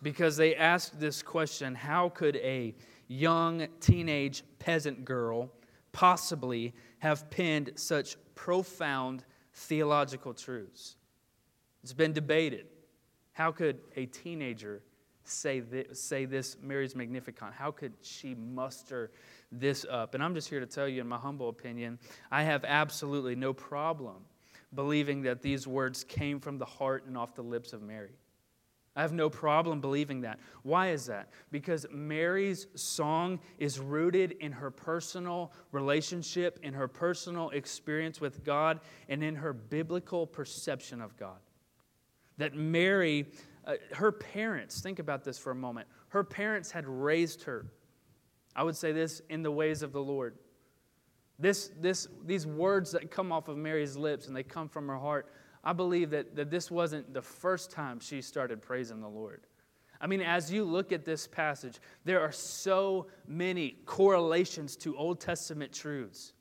because 0.00 0.36
they 0.36 0.54
asked 0.54 1.00
this 1.00 1.20
question 1.20 1.74
how 1.74 2.08
could 2.08 2.36
a 2.36 2.76
young 3.08 3.66
teenage 3.80 4.44
peasant 4.60 5.04
girl 5.04 5.50
possibly 5.90 6.72
have 7.00 7.28
penned 7.30 7.72
such 7.74 8.16
profound 8.36 9.24
theological 9.54 10.32
truths? 10.32 10.98
It's 11.82 11.92
been 11.92 12.12
debated. 12.12 12.66
How 13.32 13.50
could 13.50 13.80
a 13.96 14.06
teenager 14.06 14.84
say 15.24 15.58
this, 15.58 16.00
say 16.00 16.26
this 16.26 16.56
Mary's 16.62 16.94
Magnificat? 16.94 17.54
How 17.54 17.72
could 17.72 17.94
she 18.02 18.36
muster 18.36 19.10
this 19.50 19.86
up? 19.88 20.14
And 20.14 20.22
I'm 20.22 20.34
just 20.34 20.48
here 20.48 20.60
to 20.60 20.66
tell 20.66 20.88
you, 20.88 21.00
in 21.00 21.08
my 21.08 21.18
humble 21.18 21.48
opinion, 21.48 21.98
I 22.30 22.42
have 22.42 22.64
absolutely 22.64 23.34
no 23.34 23.52
problem 23.52 24.24
believing 24.74 25.22
that 25.22 25.42
these 25.42 25.66
words 25.66 26.04
came 26.04 26.40
from 26.40 26.58
the 26.58 26.64
heart 26.64 27.06
and 27.06 27.16
off 27.16 27.34
the 27.34 27.42
lips 27.42 27.72
of 27.72 27.82
Mary. 27.82 28.12
I 28.98 29.02
have 29.02 29.12
no 29.12 29.30
problem 29.30 29.80
believing 29.80 30.22
that. 30.22 30.40
Why 30.64 30.88
is 30.88 31.06
that? 31.06 31.28
Because 31.52 31.86
Mary's 31.88 32.66
song 32.74 33.38
is 33.58 33.78
rooted 33.78 34.32
in 34.40 34.50
her 34.50 34.72
personal 34.72 35.52
relationship, 35.70 36.58
in 36.64 36.74
her 36.74 36.88
personal 36.88 37.50
experience 37.50 38.20
with 38.20 38.42
God, 38.42 38.80
and 39.08 39.22
in 39.22 39.36
her 39.36 39.52
biblical 39.52 40.26
perception 40.26 41.00
of 41.00 41.16
God. 41.16 41.38
That 42.38 42.54
Mary, 42.54 43.26
uh, 43.64 43.74
her 43.92 44.10
parents, 44.10 44.80
think 44.80 44.98
about 44.98 45.22
this 45.22 45.38
for 45.38 45.52
a 45.52 45.54
moment, 45.54 45.86
her 46.08 46.24
parents 46.24 46.72
had 46.72 46.84
raised 46.84 47.44
her, 47.44 47.66
I 48.54 48.62
would 48.62 48.76
say 48.76 48.92
this, 48.92 49.22
in 49.28 49.42
the 49.42 49.50
ways 49.50 49.82
of 49.82 49.92
the 49.92 50.00
Lord. 50.02 50.34
This, 51.38 51.70
this, 51.80 52.08
these 52.24 52.46
words 52.46 52.92
that 52.92 53.10
come 53.10 53.30
off 53.30 53.48
of 53.48 53.56
Mary's 53.56 53.96
lips 53.96 54.26
and 54.26 54.36
they 54.36 54.42
come 54.42 54.68
from 54.68 54.88
her 54.88 54.98
heart 54.98 55.30
I 55.64 55.72
believe 55.72 56.10
that, 56.10 56.36
that 56.36 56.50
this 56.50 56.70
wasn't 56.70 57.12
the 57.12 57.22
first 57.22 57.70
time 57.70 58.00
she 58.00 58.22
started 58.22 58.62
praising 58.62 59.00
the 59.00 59.08
Lord. 59.08 59.42
I 60.00 60.06
mean, 60.06 60.20
as 60.20 60.52
you 60.52 60.64
look 60.64 60.92
at 60.92 61.04
this 61.04 61.26
passage, 61.26 61.78
there 62.04 62.20
are 62.20 62.30
so 62.30 63.08
many 63.26 63.76
correlations 63.84 64.76
to 64.76 64.96
Old 64.96 65.20
Testament 65.20 65.72
truths. 65.72 66.32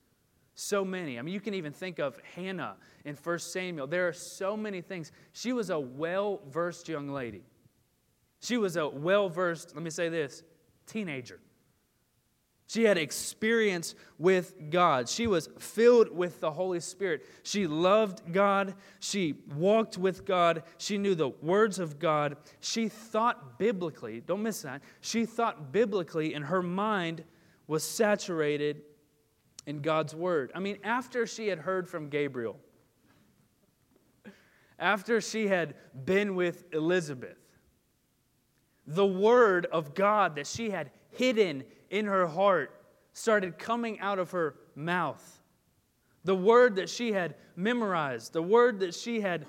So 0.53 0.85
many. 0.85 1.17
I 1.17 1.21
mean, 1.21 1.33
you 1.33 1.39
can 1.39 1.55
even 1.55 1.73
think 1.73 1.99
of 1.99 2.17
Hannah 2.35 2.77
in 3.05 3.15
1 3.15 3.39
Samuel. 3.39 3.87
There 3.87 4.07
are 4.07 4.13
so 4.13 4.55
many 4.55 4.81
things. 4.81 5.11
She 5.33 5.53
was 5.53 5.71
a 5.71 5.79
well 5.79 6.41
versed 6.49 6.87
young 6.87 7.09
lady. 7.09 7.43
She 8.41 8.57
was 8.57 8.77
a 8.77 8.87
well 8.87 9.29
versed, 9.29 9.75
let 9.75 9.83
me 9.83 9.89
say 9.89 10.09
this, 10.09 10.43
teenager. 10.85 11.39
She 12.67 12.83
had 12.83 12.97
experience 12.97 13.95
with 14.17 14.55
God. 14.69 15.07
She 15.07 15.25
was 15.25 15.47
filled 15.57 16.13
with 16.15 16.41
the 16.41 16.51
Holy 16.51 16.81
Spirit. 16.81 17.25
She 17.43 17.65
loved 17.65 18.33
God. 18.33 18.75
She 19.00 19.36
walked 19.55 19.97
with 19.97 20.25
God. 20.25 20.63
She 20.77 20.97
knew 20.97 21.15
the 21.15 21.29
words 21.29 21.79
of 21.79 21.97
God. 21.97 22.36
She 22.59 22.89
thought 22.89 23.57
biblically. 23.57 24.19
Don't 24.19 24.43
miss 24.43 24.63
that. 24.63 24.81
She 25.00 25.25
thought 25.25 25.71
biblically, 25.71 26.33
and 26.33 26.43
her 26.43 26.62
mind 26.62 27.24
was 27.67 27.86
saturated 27.86 28.81
in 29.65 29.81
God's 29.81 30.13
word. 30.13 30.51
I 30.53 30.59
mean, 30.59 30.77
after 30.83 31.25
she 31.25 31.47
had 31.47 31.59
heard 31.59 31.88
from 31.88 32.09
Gabriel, 32.09 32.59
after 34.77 35.21
she 35.21 35.47
had 35.47 35.74
been 36.05 36.36
with 36.36 36.65
Elizabeth, 36.74 37.38
the 38.86 39.05
word 39.05 39.67
of 39.67 39.93
God 39.93 40.36
that 40.36 40.47
she 40.47 40.69
had 40.69 40.91
hidden 41.12 41.63
in 41.89 42.06
her 42.06 42.27
heart 42.27 42.74
started 43.13 43.58
coming 43.58 44.00
out 44.00 44.20
of 44.20 44.32
her 44.32 44.56
mouth. 44.75 45.41
The 46.24 46.36
word 46.36 46.75
that 46.75 46.89
she 46.89 47.13
had 47.13 47.36
memorized, 47.56 48.34
the 48.34 48.41
word 48.41 48.79
that 48.82 48.94
she 48.94 49.22
had 49.22 49.46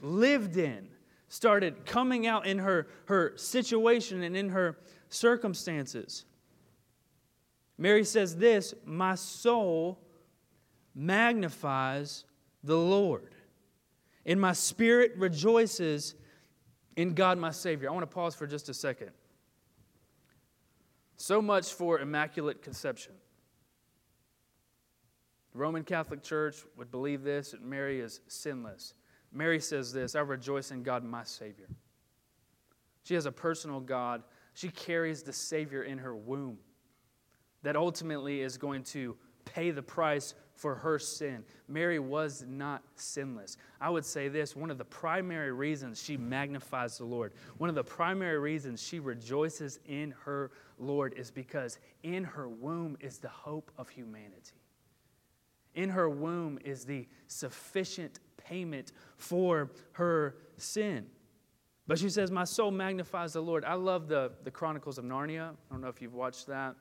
lived 0.00 0.56
in, 0.56 0.88
started 1.28 1.86
coming 1.86 2.26
out 2.26 2.46
in 2.46 2.58
her, 2.58 2.88
her 3.06 3.32
situation 3.36 4.22
and 4.22 4.36
in 4.36 4.48
her 4.50 4.78
circumstances. 5.08 6.24
Mary 7.78 8.04
says 8.04 8.36
this 8.36 8.74
My 8.84 9.14
soul 9.14 9.98
magnifies 10.94 12.24
the 12.62 12.76
Lord, 12.76 13.34
and 14.26 14.40
my 14.40 14.52
spirit 14.52 15.12
rejoices 15.16 16.14
in 16.96 17.14
God 17.14 17.38
my 17.38 17.50
Savior. 17.50 17.88
I 17.88 17.92
want 17.92 18.02
to 18.02 18.14
pause 18.14 18.34
for 18.34 18.46
just 18.46 18.68
a 18.68 18.74
second. 18.74 19.10
So 21.20 21.42
much 21.42 21.74
for 21.74 21.98
Immaculate 21.98 22.62
Conception. 22.62 23.12
The 25.52 25.58
Roman 25.58 25.84
Catholic 25.84 26.22
Church 26.22 26.64
would 26.78 26.90
believe 26.90 27.22
this 27.22 27.50
that 27.50 27.60
Mary 27.60 28.00
is 28.00 28.22
sinless. 28.26 28.94
Mary 29.30 29.60
says 29.60 29.92
this 29.92 30.14
I 30.14 30.20
rejoice 30.20 30.70
in 30.70 30.82
God, 30.82 31.04
my 31.04 31.22
Savior. 31.24 31.68
She 33.02 33.12
has 33.12 33.26
a 33.26 33.32
personal 33.32 33.80
God. 33.80 34.22
She 34.54 34.70
carries 34.70 35.22
the 35.22 35.34
Savior 35.34 35.82
in 35.82 35.98
her 35.98 36.16
womb 36.16 36.56
that 37.64 37.76
ultimately 37.76 38.40
is 38.40 38.56
going 38.56 38.82
to 38.84 39.14
pay 39.44 39.72
the 39.72 39.82
price 39.82 40.32
for 40.60 40.74
her 40.74 40.98
sin. 40.98 41.42
Mary 41.68 41.98
was 41.98 42.44
not 42.46 42.82
sinless. 42.94 43.56
I 43.80 43.88
would 43.88 44.04
say 44.04 44.28
this 44.28 44.54
one 44.54 44.70
of 44.70 44.76
the 44.76 44.84
primary 44.84 45.52
reasons 45.52 46.02
she 46.02 46.18
magnifies 46.18 46.98
the 46.98 47.06
Lord, 47.06 47.32
one 47.56 47.70
of 47.70 47.74
the 47.74 47.82
primary 47.82 48.38
reasons 48.38 48.82
she 48.82 49.00
rejoices 49.00 49.80
in 49.86 50.14
her 50.24 50.50
Lord 50.78 51.14
is 51.16 51.30
because 51.30 51.78
in 52.02 52.24
her 52.24 52.46
womb 52.46 52.98
is 53.00 53.18
the 53.18 53.28
hope 53.28 53.72
of 53.78 53.88
humanity. 53.88 54.60
In 55.74 55.88
her 55.88 56.10
womb 56.10 56.58
is 56.62 56.84
the 56.84 57.08
sufficient 57.26 58.20
payment 58.36 58.92
for 59.16 59.70
her 59.92 60.36
sin. 60.58 61.06
But 61.86 61.98
she 61.98 62.10
says, 62.10 62.30
My 62.30 62.44
soul 62.44 62.70
magnifies 62.70 63.32
the 63.32 63.40
Lord. 63.40 63.64
I 63.64 63.74
love 63.74 64.08
the, 64.08 64.32
the 64.44 64.50
Chronicles 64.50 64.98
of 64.98 65.06
Narnia. 65.06 65.52
I 65.52 65.72
don't 65.72 65.80
know 65.80 65.88
if 65.88 66.02
you've 66.02 66.14
watched 66.14 66.48
that. 66.48 66.76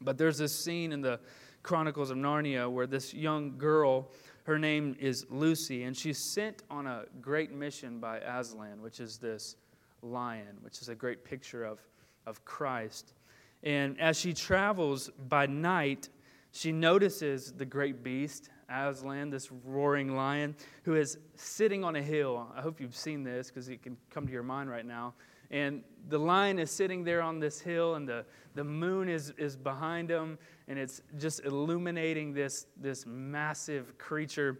But 0.00 0.18
there's 0.18 0.38
this 0.38 0.52
scene 0.52 0.90
in 0.90 1.00
the 1.00 1.20
Chronicles 1.64 2.10
of 2.10 2.18
Narnia, 2.18 2.70
where 2.70 2.86
this 2.86 3.14
young 3.14 3.56
girl, 3.56 4.10
her 4.44 4.58
name 4.58 4.94
is 5.00 5.26
Lucy, 5.30 5.84
and 5.84 5.96
she's 5.96 6.18
sent 6.18 6.62
on 6.70 6.86
a 6.86 7.06
great 7.22 7.52
mission 7.52 7.98
by 7.98 8.18
Aslan, 8.18 8.82
which 8.82 9.00
is 9.00 9.16
this 9.16 9.56
lion, 10.02 10.58
which 10.60 10.82
is 10.82 10.90
a 10.90 10.94
great 10.94 11.24
picture 11.24 11.64
of, 11.64 11.80
of 12.26 12.44
Christ. 12.44 13.14
And 13.62 13.98
as 13.98 14.20
she 14.20 14.34
travels 14.34 15.10
by 15.28 15.46
night, 15.46 16.10
she 16.52 16.70
notices 16.70 17.50
the 17.52 17.64
great 17.64 18.04
beast, 18.04 18.50
Aslan, 18.68 19.30
this 19.30 19.50
roaring 19.64 20.14
lion, 20.14 20.54
who 20.82 20.96
is 20.96 21.16
sitting 21.34 21.82
on 21.82 21.96
a 21.96 22.02
hill. 22.02 22.46
I 22.54 22.60
hope 22.60 22.78
you've 22.78 22.94
seen 22.94 23.24
this 23.24 23.48
because 23.48 23.70
it 23.70 23.82
can 23.82 23.96
come 24.10 24.26
to 24.26 24.32
your 24.32 24.42
mind 24.42 24.68
right 24.68 24.84
now. 24.84 25.14
And 25.50 25.82
the 26.08 26.18
lion 26.18 26.58
is 26.58 26.70
sitting 26.70 27.04
there 27.04 27.22
on 27.22 27.38
this 27.38 27.60
hill, 27.60 27.94
and 27.94 28.08
the, 28.08 28.24
the 28.54 28.64
moon 28.64 29.08
is, 29.08 29.32
is 29.36 29.56
behind 29.56 30.10
him, 30.10 30.38
and 30.68 30.78
it's 30.78 31.00
just 31.18 31.44
illuminating 31.44 32.34
this, 32.34 32.66
this 32.76 33.06
massive 33.06 33.96
creature. 33.98 34.58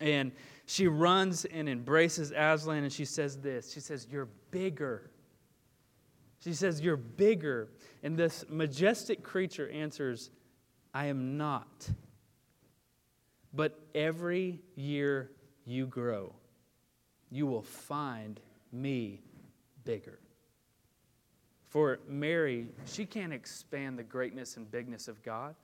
And 0.00 0.32
she 0.66 0.86
runs 0.86 1.44
and 1.46 1.68
embraces 1.68 2.32
Aslan, 2.36 2.84
and 2.84 2.92
she 2.92 3.04
says 3.04 3.38
this 3.38 3.72
She 3.72 3.80
says, 3.80 4.06
You're 4.10 4.28
bigger. 4.50 5.10
She 6.40 6.52
says, 6.52 6.80
You're 6.80 6.96
bigger. 6.96 7.68
And 8.02 8.16
this 8.16 8.44
majestic 8.48 9.22
creature 9.22 9.70
answers, 9.70 10.30
I 10.92 11.06
am 11.06 11.36
not. 11.36 11.88
But 13.52 13.78
every 13.94 14.60
year 14.74 15.30
you 15.64 15.86
grow, 15.86 16.34
you 17.30 17.46
will 17.46 17.62
find 17.62 18.38
me 18.70 19.22
bigger. 19.86 20.18
For 21.64 22.00
Mary, 22.06 22.68
she 22.84 23.06
can't 23.06 23.32
expand 23.32 23.98
the 23.98 24.02
greatness 24.02 24.58
and 24.58 24.70
bigness 24.70 25.08
of 25.08 25.22
God. 25.22 25.54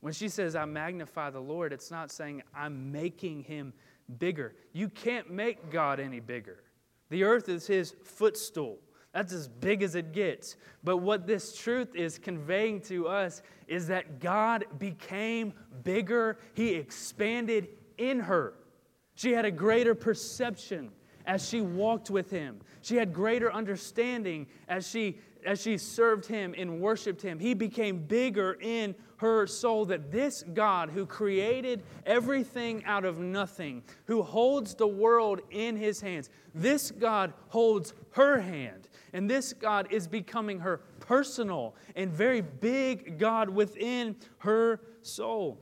When 0.00 0.14
she 0.14 0.28
says, 0.28 0.56
I 0.56 0.64
magnify 0.64 1.30
the 1.30 1.40
Lord, 1.40 1.72
it's 1.72 1.90
not 1.90 2.10
saying 2.10 2.42
I'm 2.54 2.90
making 2.90 3.42
him 3.42 3.74
bigger. 4.18 4.54
You 4.72 4.88
can't 4.88 5.30
make 5.30 5.70
God 5.70 6.00
any 6.00 6.20
bigger. 6.20 6.62
The 7.10 7.24
earth 7.24 7.48
is 7.48 7.66
his 7.66 7.94
footstool. 8.04 8.78
That's 9.12 9.32
as 9.32 9.48
big 9.48 9.82
as 9.82 9.94
it 9.94 10.12
gets. 10.12 10.56
But 10.84 10.98
what 10.98 11.26
this 11.26 11.56
truth 11.56 11.94
is 11.94 12.18
conveying 12.18 12.80
to 12.82 13.08
us 13.08 13.42
is 13.66 13.86
that 13.88 14.20
God 14.20 14.66
became 14.78 15.54
bigger, 15.82 16.38
He 16.54 16.74
expanded 16.74 17.68
in 17.96 18.20
her. 18.20 18.54
She 19.14 19.32
had 19.32 19.44
a 19.44 19.50
greater 19.50 19.94
perception 19.94 20.90
as 21.28 21.48
she 21.48 21.60
walked 21.60 22.10
with 22.10 22.30
Him, 22.30 22.60
she 22.82 22.96
had 22.96 23.12
greater 23.14 23.52
understanding 23.52 24.48
as 24.66 24.88
she 24.88 25.18
as 25.44 25.62
she 25.62 25.78
served 25.78 26.26
him 26.26 26.54
and 26.56 26.80
worshiped 26.80 27.22
him, 27.22 27.38
he 27.38 27.54
became 27.54 28.04
bigger 28.04 28.58
in 28.60 28.94
her 29.16 29.46
soul 29.46 29.84
that 29.86 30.12
this 30.12 30.44
God 30.54 30.90
who 30.90 31.04
created 31.04 31.82
everything 32.06 32.84
out 32.84 33.04
of 33.04 33.18
nothing, 33.18 33.82
who 34.06 34.22
holds 34.22 34.74
the 34.74 34.86
world 34.86 35.40
in 35.50 35.76
his 35.76 36.00
hands, 36.00 36.30
this 36.54 36.90
God 36.90 37.32
holds 37.48 37.94
her 38.12 38.40
hand. 38.40 38.88
And 39.12 39.28
this 39.28 39.52
God 39.52 39.88
is 39.90 40.06
becoming 40.06 40.60
her 40.60 40.78
personal 41.00 41.74
and 41.96 42.12
very 42.12 42.40
big 42.40 43.18
God 43.18 43.48
within 43.48 44.16
her 44.38 44.80
soul. 45.02 45.58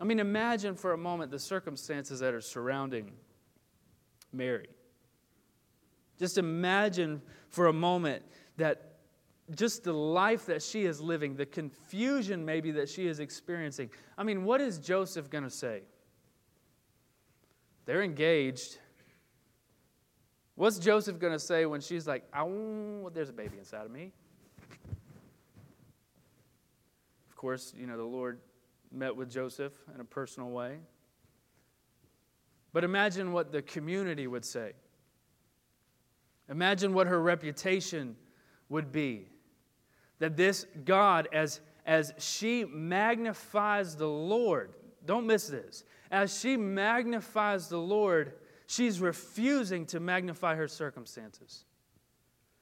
I 0.00 0.04
mean, 0.04 0.18
imagine 0.18 0.74
for 0.74 0.92
a 0.92 0.98
moment 0.98 1.30
the 1.30 1.38
circumstances 1.38 2.20
that 2.20 2.34
are 2.34 2.40
surrounding 2.40 3.12
Mary. 4.32 4.68
Just 6.18 6.38
imagine 6.38 7.22
for 7.48 7.66
a 7.66 7.72
moment 7.72 8.22
that 8.56 8.90
just 9.54 9.84
the 9.84 9.92
life 9.92 10.46
that 10.46 10.62
she 10.62 10.84
is 10.84 11.00
living, 11.00 11.34
the 11.34 11.46
confusion 11.46 12.44
maybe 12.44 12.70
that 12.72 12.88
she 12.88 13.06
is 13.06 13.20
experiencing. 13.20 13.90
I 14.16 14.22
mean, 14.22 14.44
what 14.44 14.60
is 14.60 14.78
Joseph 14.78 15.30
going 15.30 15.44
to 15.44 15.50
say? 15.50 15.82
They're 17.86 18.02
engaged. 18.02 18.78
What's 20.54 20.78
Joseph 20.78 21.18
going 21.18 21.32
to 21.32 21.38
say 21.38 21.66
when 21.66 21.80
she's 21.80 22.06
like, 22.06 22.24
oh, 22.36 23.10
there's 23.12 23.30
a 23.30 23.32
baby 23.32 23.58
inside 23.58 23.86
of 23.86 23.90
me? 23.90 24.12
Of 27.28 27.36
course, 27.36 27.72
you 27.76 27.86
know, 27.86 27.96
the 27.96 28.04
Lord 28.04 28.38
met 28.92 29.16
with 29.16 29.30
Joseph 29.30 29.72
in 29.94 30.00
a 30.00 30.04
personal 30.04 30.50
way. 30.50 30.78
But 32.72 32.84
imagine 32.84 33.32
what 33.32 33.52
the 33.52 33.62
community 33.62 34.26
would 34.26 34.44
say. 34.44 34.72
Imagine 36.48 36.94
what 36.94 37.06
her 37.06 37.20
reputation 37.20 38.16
would 38.68 38.92
be. 38.92 39.28
That 40.18 40.36
this 40.36 40.66
God, 40.84 41.28
as, 41.32 41.60
as 41.86 42.12
she 42.18 42.64
magnifies 42.64 43.96
the 43.96 44.08
Lord, 44.08 44.72
don't 45.04 45.26
miss 45.26 45.48
this, 45.48 45.84
as 46.10 46.38
she 46.38 46.56
magnifies 46.56 47.68
the 47.68 47.78
Lord, 47.78 48.34
she's 48.66 49.00
refusing 49.00 49.86
to 49.86 50.00
magnify 50.00 50.56
her 50.56 50.68
circumstances. 50.68 51.64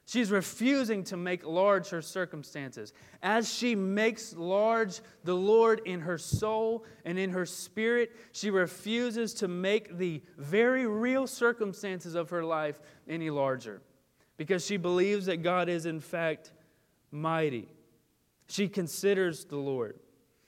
She's 0.09 0.31
refusing 0.31 1.05
to 1.05 1.19
make 1.19 1.45
large 1.45 1.91
her 1.91 2.01
circumstances. 2.01 2.95
As 3.23 3.53
she 3.53 3.75
makes 3.75 4.35
large 4.35 5.03
the 5.23 5.35
Lord 5.35 5.83
in 5.85 6.01
her 6.01 6.17
soul 6.17 6.87
and 7.05 7.19
in 7.19 7.29
her 7.29 7.45
spirit, 7.45 8.17
she 8.33 8.49
refuses 8.49 9.35
to 9.35 9.49
make 9.49 9.99
the 9.99 10.23
very 10.39 10.87
real 10.87 11.27
circumstances 11.27 12.15
of 12.15 12.31
her 12.31 12.43
life 12.43 12.81
any 13.07 13.29
larger 13.29 13.83
because 14.39 14.65
she 14.65 14.79
believes 14.79 15.27
that 15.27 15.43
God 15.43 15.69
is, 15.69 15.85
in 15.85 16.01
fact, 16.01 16.53
mighty. 17.11 17.69
She 18.47 18.67
considers 18.67 19.45
the 19.45 19.59
Lord. 19.59 19.99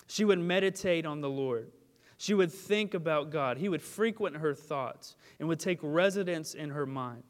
She 0.06 0.24
would 0.24 0.38
meditate 0.38 1.04
on 1.04 1.20
the 1.20 1.28
Lord. 1.28 1.70
She 2.16 2.32
would 2.32 2.50
think 2.50 2.94
about 2.94 3.28
God. 3.28 3.58
He 3.58 3.68
would 3.68 3.82
frequent 3.82 4.38
her 4.38 4.54
thoughts 4.54 5.16
and 5.38 5.50
would 5.50 5.60
take 5.60 5.80
residence 5.82 6.54
in 6.54 6.70
her 6.70 6.86
mind. 6.86 7.24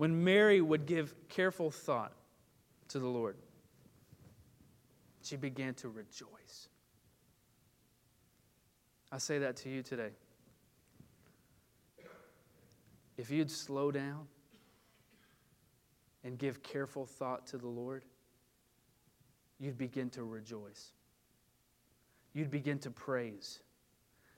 When 0.00 0.24
Mary 0.24 0.62
would 0.62 0.86
give 0.86 1.14
careful 1.28 1.70
thought 1.70 2.14
to 2.88 2.98
the 2.98 3.06
Lord, 3.06 3.36
she 5.20 5.36
began 5.36 5.74
to 5.74 5.90
rejoice. 5.90 6.70
I 9.12 9.18
say 9.18 9.40
that 9.40 9.56
to 9.56 9.68
you 9.68 9.82
today. 9.82 10.12
If 13.18 13.30
you'd 13.30 13.50
slow 13.50 13.90
down, 13.90 14.26
and 16.24 16.38
give 16.38 16.62
careful 16.62 17.04
thought 17.04 17.46
to 17.48 17.58
the 17.58 17.68
Lord, 17.68 18.06
you'd 19.58 19.76
begin 19.76 20.08
to 20.12 20.24
rejoice. 20.24 20.92
You'd 22.32 22.50
begin 22.50 22.78
to 22.78 22.90
praise. 22.90 23.60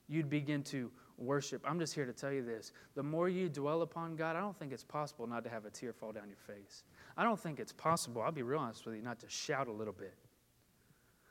You'd 0.08 0.28
begin 0.28 0.64
to 0.64 0.90
worship. 1.18 1.62
I'm 1.64 1.78
just 1.78 1.94
here 1.94 2.06
to 2.06 2.12
tell 2.12 2.32
you 2.32 2.44
this. 2.44 2.72
The 2.94 3.02
more 3.02 3.28
you 3.28 3.48
dwell 3.48 3.82
upon 3.82 4.16
God, 4.16 4.36
I 4.36 4.40
don't 4.40 4.58
think 4.58 4.72
it's 4.72 4.84
possible 4.84 5.26
not 5.26 5.44
to 5.44 5.50
have 5.50 5.64
a 5.64 5.70
tear 5.70 5.92
fall 5.92 6.12
down 6.12 6.28
your 6.28 6.56
face. 6.56 6.84
I 7.16 7.24
don't 7.24 7.38
think 7.38 7.60
it's 7.60 7.72
possible, 7.72 8.22
I'll 8.22 8.32
be 8.32 8.42
real 8.42 8.60
honest 8.60 8.84
with 8.86 8.96
you, 8.96 9.02
not 9.02 9.20
to 9.20 9.28
shout 9.28 9.68
a 9.68 9.72
little 9.72 9.92
bit. 9.92 10.14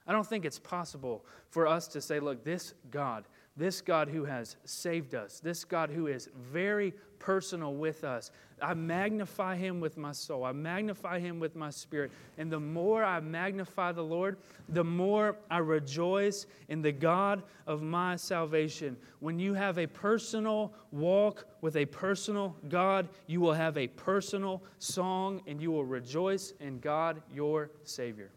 I 0.07 0.11
don't 0.11 0.25
think 0.25 0.45
it's 0.45 0.59
possible 0.59 1.25
for 1.49 1.67
us 1.67 1.87
to 1.89 2.01
say, 2.01 2.19
look, 2.19 2.43
this 2.43 2.73
God, 2.89 3.25
this 3.57 3.81
God 3.81 4.07
who 4.07 4.25
has 4.25 4.55
saved 4.63 5.13
us, 5.13 5.39
this 5.39 5.65
God 5.65 5.89
who 5.89 6.07
is 6.07 6.29
very 6.35 6.93
personal 7.19 7.75
with 7.75 8.03
us. 8.03 8.31
I 8.61 8.73
magnify 8.73 9.55
him 9.55 9.79
with 9.79 9.97
my 9.97 10.11
soul. 10.11 10.43
I 10.43 10.51
magnify 10.51 11.19
him 11.19 11.39
with 11.39 11.55
my 11.55 11.69
spirit. 11.69 12.11
And 12.37 12.51
the 12.51 12.59
more 12.59 13.03
I 13.03 13.19
magnify 13.19 13.91
the 13.91 14.03
Lord, 14.03 14.37
the 14.69 14.83
more 14.83 15.35
I 15.49 15.57
rejoice 15.57 16.45
in 16.69 16.81
the 16.81 16.91
God 16.91 17.43
of 17.67 17.81
my 17.81 18.15
salvation. 18.15 18.97
When 19.19 19.39
you 19.39 19.53
have 19.53 19.77
a 19.77 19.87
personal 19.87 20.73
walk 20.91 21.45
with 21.61 21.75
a 21.75 21.85
personal 21.85 22.55
God, 22.69 23.09
you 23.27 23.41
will 23.41 23.53
have 23.53 23.77
a 23.77 23.87
personal 23.87 24.63
song 24.79 25.41
and 25.47 25.61
you 25.61 25.71
will 25.71 25.85
rejoice 25.85 26.53
in 26.59 26.79
God, 26.79 27.21
your 27.33 27.71
Savior. 27.83 28.31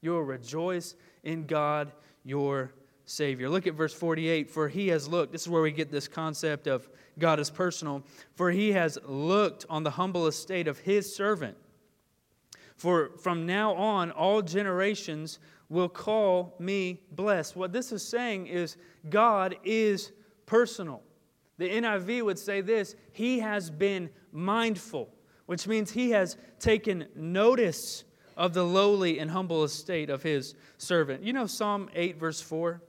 You 0.00 0.12
will 0.12 0.22
rejoice 0.22 0.94
in 1.24 1.46
God, 1.46 1.92
your 2.24 2.72
Savior. 3.08 3.48
Look 3.48 3.66
at 3.66 3.74
verse 3.74 3.94
48. 3.94 4.50
For 4.50 4.68
he 4.68 4.88
has 4.88 5.08
looked, 5.08 5.32
this 5.32 5.42
is 5.42 5.48
where 5.48 5.62
we 5.62 5.72
get 5.72 5.90
this 5.90 6.08
concept 6.08 6.66
of 6.66 6.88
God 7.18 7.40
is 7.40 7.50
personal. 7.50 8.02
For 8.34 8.50
he 8.50 8.72
has 8.72 8.98
looked 9.06 9.64
on 9.70 9.82
the 9.82 9.90
humble 9.90 10.26
estate 10.26 10.68
of 10.68 10.78
his 10.78 11.14
servant. 11.14 11.56
For 12.76 13.10
from 13.18 13.46
now 13.46 13.74
on, 13.74 14.10
all 14.12 14.42
generations 14.42 15.38
will 15.68 15.88
call 15.88 16.54
me 16.58 17.00
blessed. 17.12 17.56
What 17.56 17.72
this 17.72 17.92
is 17.92 18.06
saying 18.06 18.46
is 18.46 18.76
God 19.08 19.56
is 19.64 20.12
personal. 20.46 21.02
The 21.58 21.68
NIV 21.68 22.24
would 22.24 22.38
say 22.38 22.60
this 22.60 22.94
He 23.12 23.40
has 23.40 23.68
been 23.68 24.10
mindful, 24.32 25.08
which 25.46 25.66
means 25.66 25.90
He 25.90 26.10
has 26.10 26.36
taken 26.60 27.06
notice 27.16 28.04
of 28.36 28.54
the 28.54 28.64
lowly 28.64 29.18
and 29.18 29.30
humble 29.30 29.64
estate 29.64 30.08
of 30.08 30.22
His 30.22 30.54
servant. 30.76 31.24
You 31.24 31.32
know 31.32 31.46
Psalm 31.46 31.90
8, 31.94 32.16
verse 32.16 32.40
4? 32.40 32.80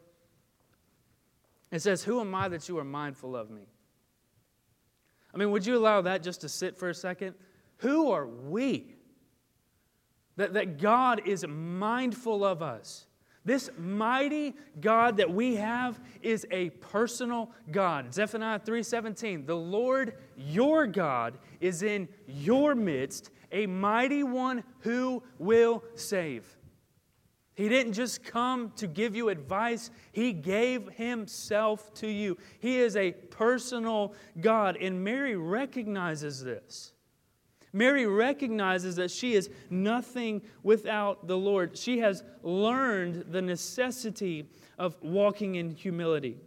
It 1.71 1.81
says, 1.81 2.03
Who 2.03 2.19
am 2.19 2.33
I 2.33 2.47
that 2.47 2.67
you 2.67 2.77
are 2.77 2.83
mindful 2.83 3.35
of 3.35 3.49
me? 3.49 3.63
I 5.33 5.37
mean, 5.37 5.51
would 5.51 5.65
you 5.65 5.77
allow 5.77 6.01
that 6.01 6.23
just 6.23 6.41
to 6.41 6.49
sit 6.49 6.77
for 6.77 6.89
a 6.89 6.95
second? 6.95 7.35
Who 7.77 8.11
are 8.11 8.27
we? 8.27 8.95
That, 10.37 10.53
that 10.53 10.79
God 10.79 11.21
is 11.25 11.45
mindful 11.47 12.43
of 12.43 12.61
us. 12.61 13.05
This 13.45 13.69
mighty 13.77 14.55
God 14.79 15.17
that 15.17 15.31
we 15.31 15.55
have 15.55 15.99
is 16.21 16.45
a 16.51 16.69
personal 16.69 17.51
God. 17.71 18.13
Zephaniah 18.13 18.59
3:17, 18.59 19.45
"The 19.45 19.55
Lord 19.55 20.17
your 20.35 20.85
God 20.87 21.37
is 21.59 21.81
in 21.81 22.09
your 22.27 22.75
midst, 22.75 23.31
a 23.51 23.65
mighty 23.65 24.23
one 24.23 24.63
who 24.81 25.23
will 25.37 25.83
save." 25.95 26.58
He 27.59 27.67
didn't 27.67 27.91
just 27.91 28.23
come 28.23 28.71
to 28.77 28.87
give 28.87 29.17
you 29.17 29.27
advice, 29.27 29.91
He 30.13 30.31
gave 30.31 30.87
Himself 30.93 31.93
to 31.95 32.07
you. 32.07 32.37
He 32.59 32.77
is 32.77 32.95
a 32.95 33.11
personal 33.11 34.13
God, 34.39 34.77
and 34.77 35.03
Mary 35.03 35.35
recognizes 35.35 36.41
this. 36.41 36.93
Mary 37.73 38.05
recognizes 38.05 38.95
that 38.95 39.11
she 39.11 39.33
is 39.33 39.49
nothing 39.69 40.41
without 40.63 41.27
the 41.27 41.35
Lord. 41.35 41.77
She 41.77 41.99
has 41.99 42.23
learned 42.43 43.25
the 43.29 43.41
necessity 43.41 44.49
of 44.77 44.95
walking 45.01 45.55
in 45.55 45.71
humility. 45.71 46.37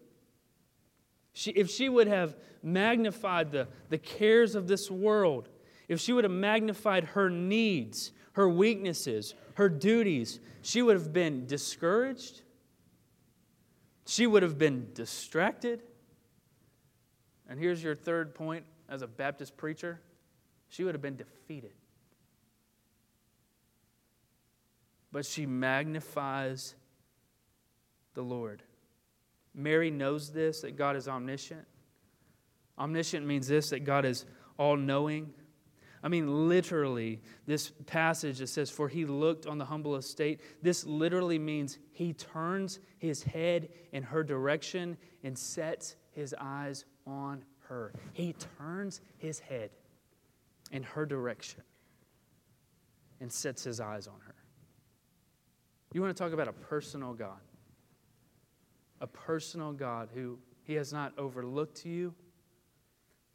She, 1.34 1.50
if 1.50 1.68
she 1.68 1.90
would 1.90 2.06
have 2.06 2.36
magnified 2.62 3.52
the, 3.52 3.68
the 3.90 3.98
cares 3.98 4.54
of 4.54 4.66
this 4.66 4.90
world, 4.90 5.50
if 5.88 6.00
she 6.00 6.14
would 6.14 6.24
have 6.24 6.32
magnified 6.32 7.04
her 7.04 7.28
needs, 7.28 8.12
her 8.32 8.48
weaknesses, 8.48 9.34
her 9.54 9.68
duties, 9.68 10.40
she 10.62 10.82
would 10.82 10.96
have 10.96 11.12
been 11.12 11.46
discouraged. 11.46 12.42
She 14.06 14.26
would 14.26 14.42
have 14.42 14.58
been 14.58 14.88
distracted. 14.94 15.82
And 17.48 17.58
here's 17.58 17.82
your 17.82 17.94
third 17.94 18.34
point 18.34 18.64
as 18.88 19.02
a 19.02 19.06
Baptist 19.06 19.56
preacher 19.56 20.00
she 20.68 20.84
would 20.84 20.94
have 20.94 21.02
been 21.02 21.16
defeated. 21.16 21.72
But 25.12 25.26
she 25.26 25.44
magnifies 25.44 26.74
the 28.14 28.22
Lord. 28.22 28.62
Mary 29.54 29.90
knows 29.90 30.30
this 30.30 30.62
that 30.62 30.76
God 30.76 30.96
is 30.96 31.08
omniscient. 31.08 31.66
Omniscient 32.78 33.26
means 33.26 33.48
this 33.48 33.70
that 33.70 33.80
God 33.80 34.06
is 34.06 34.24
all 34.58 34.76
knowing. 34.76 35.34
I 36.02 36.08
mean, 36.08 36.48
literally, 36.48 37.20
this 37.46 37.70
passage 37.86 38.38
that 38.38 38.48
says, 38.48 38.70
For 38.70 38.88
he 38.88 39.04
looked 39.04 39.46
on 39.46 39.58
the 39.58 39.64
humble 39.64 39.96
estate, 39.96 40.40
this 40.60 40.84
literally 40.84 41.38
means 41.38 41.78
he 41.92 42.12
turns 42.12 42.80
his 42.98 43.22
head 43.22 43.68
in 43.92 44.02
her 44.02 44.24
direction 44.24 44.96
and 45.22 45.38
sets 45.38 45.96
his 46.10 46.34
eyes 46.38 46.84
on 47.06 47.44
her. 47.68 47.92
He 48.12 48.34
turns 48.58 49.00
his 49.18 49.38
head 49.38 49.70
in 50.72 50.82
her 50.82 51.06
direction 51.06 51.62
and 53.20 53.32
sets 53.32 53.62
his 53.62 53.80
eyes 53.80 54.08
on 54.08 54.18
her. 54.26 54.34
You 55.92 56.00
want 56.00 56.16
to 56.16 56.20
talk 56.20 56.32
about 56.32 56.48
a 56.48 56.52
personal 56.52 57.12
God? 57.12 57.40
A 59.00 59.06
personal 59.06 59.72
God 59.72 60.08
who 60.12 60.38
he 60.64 60.74
has 60.74 60.92
not 60.92 61.16
overlooked 61.18 61.84
you, 61.84 62.14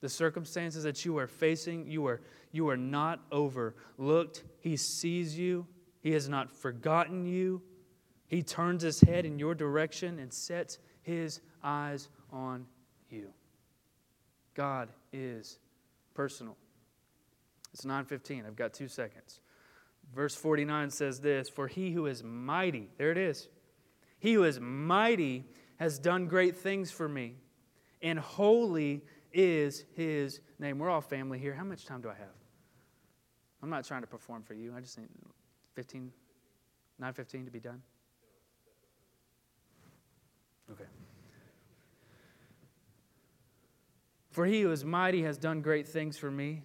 the 0.01 0.09
circumstances 0.09 0.83
that 0.83 1.03
you 1.05 1.17
are 1.17 1.27
facing, 1.27 1.87
you 1.87 2.05
are, 2.05 2.21
you 2.51 2.69
are 2.69 2.77
not 2.77 3.21
overlooked. 3.31 4.43
He 4.59 4.77
sees 4.77 5.37
you, 5.37 5.65
He 6.01 6.11
has 6.11 6.29
not 6.29 6.51
forgotten 6.51 7.25
you. 7.25 7.61
He 8.27 8.43
turns 8.43 8.83
His 8.83 9.01
head 9.01 9.25
in 9.25 9.39
your 9.39 9.55
direction 9.55 10.19
and 10.19 10.31
sets 10.31 10.79
His 11.01 11.41
eyes 11.63 12.09
on 12.31 12.67
you. 13.09 13.33
God 14.53 14.89
is 15.13 15.59
personal. 16.13 16.57
It's 17.73 17.85
9:15. 17.85 18.45
I've 18.45 18.55
got 18.55 18.73
2 18.73 18.87
seconds. 18.87 19.39
Verse 20.13 20.35
49 20.35 20.89
says 20.89 21.19
this, 21.21 21.49
"For 21.49 21.67
he 21.67 21.91
who 21.91 22.05
is 22.05 22.23
mighty, 22.23 22.89
there 22.97 23.11
it 23.11 23.17
is. 23.17 23.49
He 24.19 24.33
who 24.33 24.43
is 24.43 24.59
mighty 24.59 25.45
has 25.77 25.99
done 25.99 26.27
great 26.27 26.55
things 26.55 26.91
for 26.91 27.07
me, 27.07 27.37
and 28.01 28.17
holy 28.17 29.05
is 29.37 29.85
his 29.95 30.41
name. 30.57 30.79
We're 30.79 30.89
all 30.89 30.99
family 30.99 31.37
here. 31.37 31.53
How 31.53 31.63
much 31.63 31.85
time 31.85 32.01
do 32.01 32.09
I 32.09 32.15
have? 32.15 32.35
I'm 33.61 33.69
not 33.69 33.85
trying 33.85 34.01
to 34.01 34.07
perform 34.07 34.41
for 34.41 34.55
you. 34.55 34.73
I 34.75 34.81
just 34.81 34.97
need 34.97 35.07
15, 35.75 36.11
9.15 36.99 37.45
to 37.45 37.51
be 37.51 37.59
done. 37.59 37.81
Okay. 40.71 40.85
For 44.31 44.45
he 44.45 44.61
who 44.61 44.71
is 44.71 44.83
mighty 44.83 45.21
has 45.21 45.37
done 45.37 45.61
great 45.61 45.87
things 45.87 46.17
for 46.17 46.29
me, 46.29 46.63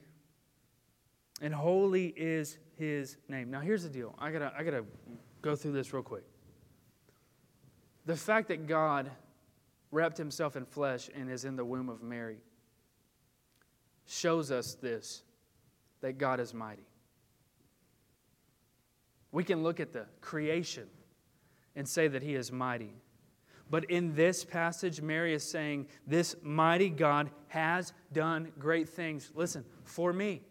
and 1.40 1.54
holy 1.54 2.06
is 2.16 2.58
his 2.78 3.18
name. 3.28 3.50
Now 3.50 3.60
here's 3.60 3.82
the 3.82 3.88
deal. 3.90 4.14
I 4.18 4.30
gotta, 4.30 4.52
I 4.56 4.62
gotta 4.62 4.84
go 5.42 5.54
through 5.56 5.72
this 5.72 5.92
real 5.92 6.02
quick. 6.02 6.24
The 8.06 8.16
fact 8.16 8.48
that 8.48 8.66
God 8.66 9.10
wrapped 9.90 10.16
himself 10.16 10.56
in 10.56 10.64
flesh 10.64 11.10
and 11.14 11.30
is 11.30 11.44
in 11.44 11.54
the 11.54 11.64
womb 11.64 11.88
of 11.88 12.02
Mary 12.02 12.38
shows 14.06 14.50
us 14.50 14.74
this 14.74 15.22
that 16.00 16.18
God 16.18 16.40
is 16.40 16.52
mighty. 16.52 16.86
We 19.30 19.44
can 19.44 19.62
look 19.62 19.80
at 19.80 19.92
the 19.92 20.06
creation 20.20 20.88
and 21.74 21.88
say 21.88 22.08
that 22.08 22.22
He 22.22 22.34
is 22.34 22.52
mighty. 22.52 22.92
But 23.70 23.84
in 23.84 24.14
this 24.14 24.44
passage, 24.44 25.00
Mary 25.00 25.32
is 25.32 25.42
saying, 25.42 25.86
This 26.06 26.36
mighty 26.42 26.90
God 26.90 27.30
has 27.48 27.94
done 28.12 28.52
great 28.58 28.88
things. 28.88 29.30
Listen, 29.34 29.64
for 29.84 30.12
me. 30.12 30.42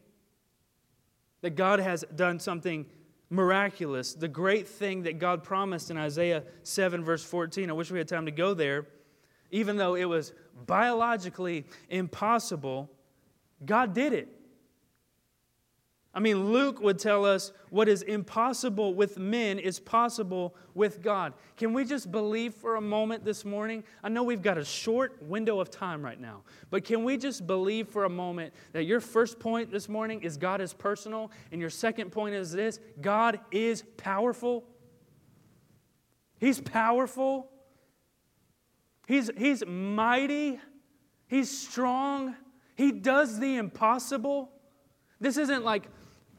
That 1.41 1.51
God 1.51 1.79
has 1.79 2.03
done 2.15 2.39
something 2.39 2.87
miraculous. 3.29 4.15
The 4.15 4.27
great 4.27 4.67
thing 4.67 5.03
that 5.03 5.19
God 5.19 5.43
promised 5.43 5.91
in 5.91 5.97
Isaiah 5.97 6.43
7, 6.63 7.03
verse 7.03 7.23
14. 7.23 7.69
I 7.69 7.73
wish 7.73 7.91
we 7.91 7.99
had 7.99 8.07
time 8.07 8.25
to 8.25 8.31
go 8.31 8.55
there. 8.55 8.87
Even 9.51 9.77
though 9.77 9.95
it 9.95 10.05
was 10.05 10.33
biologically 10.65 11.65
impossible, 11.89 12.89
God 13.65 13.93
did 13.93 14.13
it. 14.13 14.29
I 16.13 16.19
mean, 16.19 16.51
Luke 16.51 16.81
would 16.81 16.99
tell 16.99 17.23
us 17.25 17.53
what 17.69 17.87
is 17.87 18.01
impossible 18.01 18.93
with 18.93 19.17
men 19.17 19.59
is 19.59 19.79
possible 19.79 20.53
with 20.73 21.01
God. 21.01 21.33
Can 21.55 21.71
we 21.71 21.85
just 21.85 22.11
believe 22.11 22.53
for 22.53 22.75
a 22.75 22.81
moment 22.81 23.23
this 23.23 23.45
morning? 23.45 23.85
I 24.03 24.09
know 24.09 24.23
we've 24.23 24.41
got 24.41 24.57
a 24.57 24.65
short 24.65 25.23
window 25.23 25.61
of 25.61 25.69
time 25.69 26.03
right 26.03 26.19
now, 26.19 26.41
but 26.69 26.83
can 26.83 27.05
we 27.05 27.15
just 27.15 27.47
believe 27.47 27.87
for 27.87 28.03
a 28.03 28.09
moment 28.09 28.53
that 28.73 28.83
your 28.83 28.99
first 28.99 29.39
point 29.39 29.71
this 29.71 29.87
morning 29.87 30.21
is 30.21 30.35
God 30.35 30.59
is 30.59 30.73
personal, 30.73 31.31
and 31.53 31.61
your 31.61 31.69
second 31.69 32.11
point 32.11 32.35
is 32.35 32.51
this 32.51 32.81
God 32.99 33.39
is 33.49 33.83
powerful? 33.95 34.65
He's 36.39 36.59
powerful, 36.59 37.47
He's, 39.07 39.31
he's 39.37 39.65
mighty, 39.65 40.59
He's 41.27 41.57
strong. 41.57 42.35
He 42.81 42.91
does 42.91 43.39
the 43.39 43.57
impossible. 43.57 44.49
This 45.19 45.37
isn't 45.37 45.63
like 45.63 45.83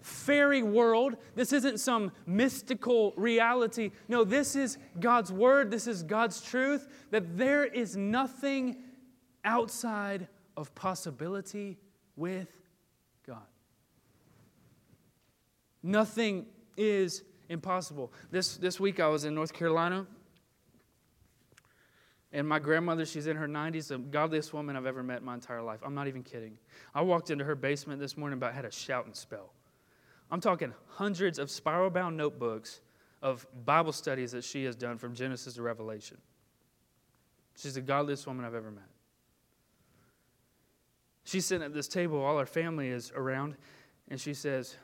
fairy 0.00 0.60
world. 0.60 1.14
This 1.36 1.52
isn't 1.52 1.78
some 1.78 2.10
mystical 2.26 3.14
reality. 3.16 3.92
No, 4.08 4.24
this 4.24 4.56
is 4.56 4.76
God's 4.98 5.30
word. 5.30 5.70
This 5.70 5.86
is 5.86 6.02
God's 6.02 6.40
truth 6.40 6.88
that 7.12 7.36
there 7.38 7.64
is 7.64 7.96
nothing 7.96 8.78
outside 9.44 10.26
of 10.56 10.74
possibility 10.74 11.78
with 12.16 12.50
God. 13.24 13.46
Nothing 15.80 16.46
is 16.76 17.22
impossible. 17.48 18.12
This, 18.32 18.56
this 18.56 18.80
week 18.80 18.98
I 18.98 19.06
was 19.06 19.24
in 19.24 19.36
North 19.36 19.52
Carolina 19.52 20.08
and 22.32 22.48
my 22.48 22.58
grandmother, 22.58 23.04
she's 23.04 23.26
in 23.26 23.36
her 23.36 23.46
90s, 23.46 23.88
the 23.88 23.98
godliest 23.98 24.54
woman 24.54 24.74
I've 24.74 24.86
ever 24.86 25.02
met 25.02 25.18
in 25.18 25.24
my 25.24 25.34
entire 25.34 25.62
life. 25.62 25.80
I'm 25.84 25.94
not 25.94 26.08
even 26.08 26.22
kidding. 26.22 26.56
I 26.94 27.02
walked 27.02 27.30
into 27.30 27.44
her 27.44 27.54
basement 27.54 28.00
this 28.00 28.16
morning, 28.16 28.42
I 28.42 28.50
had 28.50 28.64
a 28.64 28.70
shouting 28.70 29.12
spell. 29.12 29.52
I'm 30.30 30.40
talking 30.40 30.72
hundreds 30.88 31.38
of 31.38 31.50
spiral 31.50 31.90
bound 31.90 32.16
notebooks 32.16 32.80
of 33.20 33.46
Bible 33.66 33.92
studies 33.92 34.32
that 34.32 34.44
she 34.44 34.64
has 34.64 34.74
done 34.74 34.96
from 34.96 35.14
Genesis 35.14 35.54
to 35.54 35.62
Revelation. 35.62 36.16
She's 37.54 37.74
the 37.74 37.82
godliest 37.82 38.26
woman 38.26 38.46
I've 38.46 38.54
ever 38.54 38.70
met. 38.70 38.84
She's 41.24 41.44
sitting 41.44 41.64
at 41.64 41.74
this 41.74 41.86
table, 41.86 42.20
all 42.20 42.38
our 42.38 42.46
family 42.46 42.88
is 42.88 43.12
around, 43.14 43.56
and 44.08 44.18
she 44.18 44.32
says, 44.32 44.76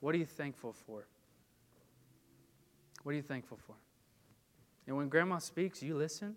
What 0.00 0.14
are 0.14 0.18
you 0.18 0.26
thankful 0.26 0.72
for? 0.72 1.06
What 3.02 3.12
are 3.12 3.16
you 3.16 3.22
thankful 3.22 3.58
for? 3.58 3.74
And 4.86 4.96
when 4.96 5.08
grandma 5.08 5.38
speaks, 5.38 5.82
you 5.82 5.96
listen. 5.96 6.36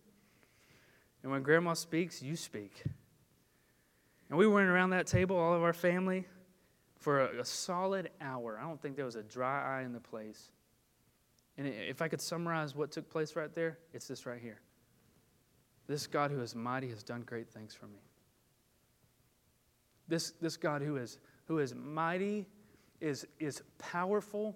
And 1.24 1.32
when 1.32 1.44
grandma 1.44 1.74
speaks, 1.74 2.22
you 2.22 2.36
speak. 2.36 2.84
And 4.30 4.38
we 4.38 4.48
went 4.48 4.68
around 4.68 4.92
that 4.92 5.08
table, 5.08 5.36
all 5.38 5.54
of 5.54 5.64
our 5.64 5.74
family, 5.74 6.26
for 6.98 7.22
a, 7.22 7.42
a, 7.42 7.46
solid 7.46 8.10
hour. 8.22 8.60
I 8.60 8.68
don't 8.68 8.82
think 8.82 8.96
there 8.96 9.06
was 9.06 9.16
a 9.16 9.24
dry 9.24 9.80
eye 9.80 9.84
in 9.84 9.94
the 9.94 10.00
place. 10.00 10.52
And 11.58 11.68
if 11.68 12.02
I 12.02 12.08
could 12.08 12.22
summarize 12.22 12.76
what 12.76 12.92
took 12.92 13.10
place 13.10 13.36
right 13.36 13.54
there, 13.54 13.80
it's 13.94 14.08
this 14.08 14.26
right 14.26 14.40
here. 14.40 14.62
This 15.88 16.08
God 16.08 16.32
who 16.32 16.42
is 16.42 16.56
mighty 16.56 16.90
has 16.90 17.04
done 17.04 17.22
great 17.22 17.50
things 17.50 17.74
for 17.74 17.88
me. 17.88 18.00
This, 20.08 20.32
this 20.42 20.58
God 20.58 20.82
who 20.82 20.98
is, 20.98 21.20
who 21.46 21.60
is 21.60 21.74
mighty 21.74 22.46
is, 23.02 23.26
is 23.40 23.64
powerful. 23.78 24.56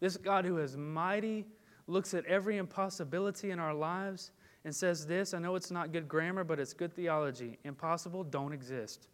This 0.00 0.16
God 0.16 0.44
who 0.44 0.58
is 0.58 0.76
mighty 0.76 1.46
looks 1.86 2.14
at 2.14 2.24
every 2.26 2.56
impossibility 2.56 3.50
in 3.50 3.58
our 3.58 3.74
lives 3.74 4.30
and 4.64 4.74
says 4.74 5.06
this 5.06 5.34
I 5.34 5.38
know 5.38 5.54
it's 5.54 5.70
not 5.70 5.92
good 5.92 6.08
grammar, 6.08 6.44
but 6.44 6.60
it's 6.60 6.72
good 6.72 6.92
theology. 6.92 7.58
Impossible 7.64 8.24
don't 8.24 8.52
exist. 8.52 9.08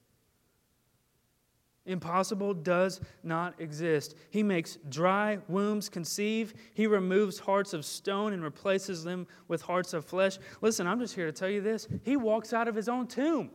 Impossible 1.86 2.52
does 2.52 3.00
not 3.22 3.54
exist. 3.60 4.16
He 4.30 4.42
makes 4.42 4.76
dry 4.88 5.38
wombs 5.46 5.88
conceive. 5.88 6.52
He 6.74 6.88
removes 6.88 7.38
hearts 7.38 7.72
of 7.72 7.84
stone 7.84 8.32
and 8.32 8.42
replaces 8.42 9.04
them 9.04 9.26
with 9.46 9.62
hearts 9.62 9.94
of 9.94 10.04
flesh. 10.04 10.38
Listen, 10.60 10.88
I'm 10.88 10.98
just 10.98 11.14
here 11.14 11.26
to 11.26 11.32
tell 11.32 11.48
you 11.48 11.60
this. 11.60 11.86
He 12.02 12.16
walks 12.16 12.52
out 12.52 12.66
of 12.66 12.74
his 12.74 12.88
own 12.88 13.06
tomb. 13.06 13.50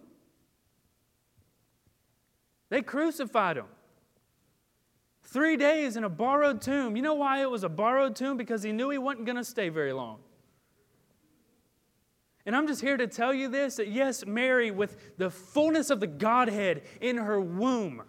They 2.69 2.82
crucified 2.82 3.58
him. 3.58 3.65
Three 5.23 5.58
days 5.58 5.97
in 5.97 6.06
a 6.06 6.10
borrowed 6.10 6.62
tomb. 6.62 6.95
You 6.95 7.01
know 7.01 7.15
why 7.15 7.41
it 7.41 7.51
was 7.51 7.65
a 7.65 7.69
borrowed 7.69 8.15
tomb? 8.15 8.38
Because 8.38 8.63
he 8.63 8.71
knew 8.71 8.89
he 8.89 8.97
wasn't 8.97 9.25
going 9.25 9.38
to 9.38 9.43
stay 9.43 9.67
very 9.67 9.91
long. 9.91 10.19
And 12.45 12.56
I'm 12.56 12.67
just 12.67 12.82
here 12.82 12.97
to 12.97 13.08
tell 13.08 13.34
you 13.34 13.49
this 13.49 13.75
that 13.75 13.89
yes, 13.89 14.25
Mary, 14.25 14.71
with 14.71 15.17
the 15.17 15.30
fullness 15.30 15.89
of 15.89 15.99
the 15.99 16.08
Godhead 16.08 16.84
in 16.99 17.17
her 17.17 17.39
womb, 17.39 18.04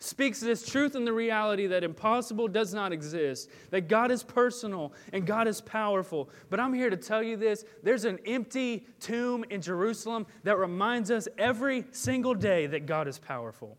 speaks 0.00 0.40
this 0.40 0.64
truth 0.64 0.94
and 0.94 1.06
the 1.06 1.12
reality 1.12 1.66
that 1.66 1.82
impossible 1.82 2.46
does 2.46 2.72
not 2.72 2.92
exist, 2.92 3.50
that 3.70 3.88
God 3.88 4.10
is 4.10 4.22
personal 4.22 4.92
and 5.12 5.26
God 5.26 5.48
is 5.48 5.60
powerful. 5.60 6.30
But 6.50 6.60
I'm 6.60 6.72
here 6.72 6.90
to 6.90 6.96
tell 6.96 7.22
you 7.22 7.36
this 7.36 7.64
there's 7.82 8.04
an 8.04 8.18
empty 8.24 8.86
tomb 9.00 9.44
in 9.50 9.60
Jerusalem 9.60 10.26
that 10.44 10.58
reminds 10.58 11.10
us 11.10 11.26
every 11.36 11.84
single 11.90 12.34
day 12.34 12.66
that 12.68 12.86
God 12.86 13.08
is 13.08 13.18
powerful, 13.18 13.76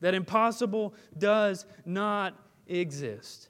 that 0.00 0.14
impossible 0.14 0.94
does 1.16 1.66
not 1.84 2.36
exist. 2.66 3.47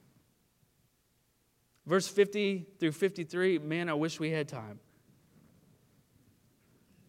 Verse 1.89 2.07
50 2.07 2.67
through 2.79 2.93
53, 2.93 3.61
man, 3.61 3.89
I 3.89 3.95
wish 3.95 4.21
we 4.21 4.31
had 4.31 4.47
time. 4.47 4.79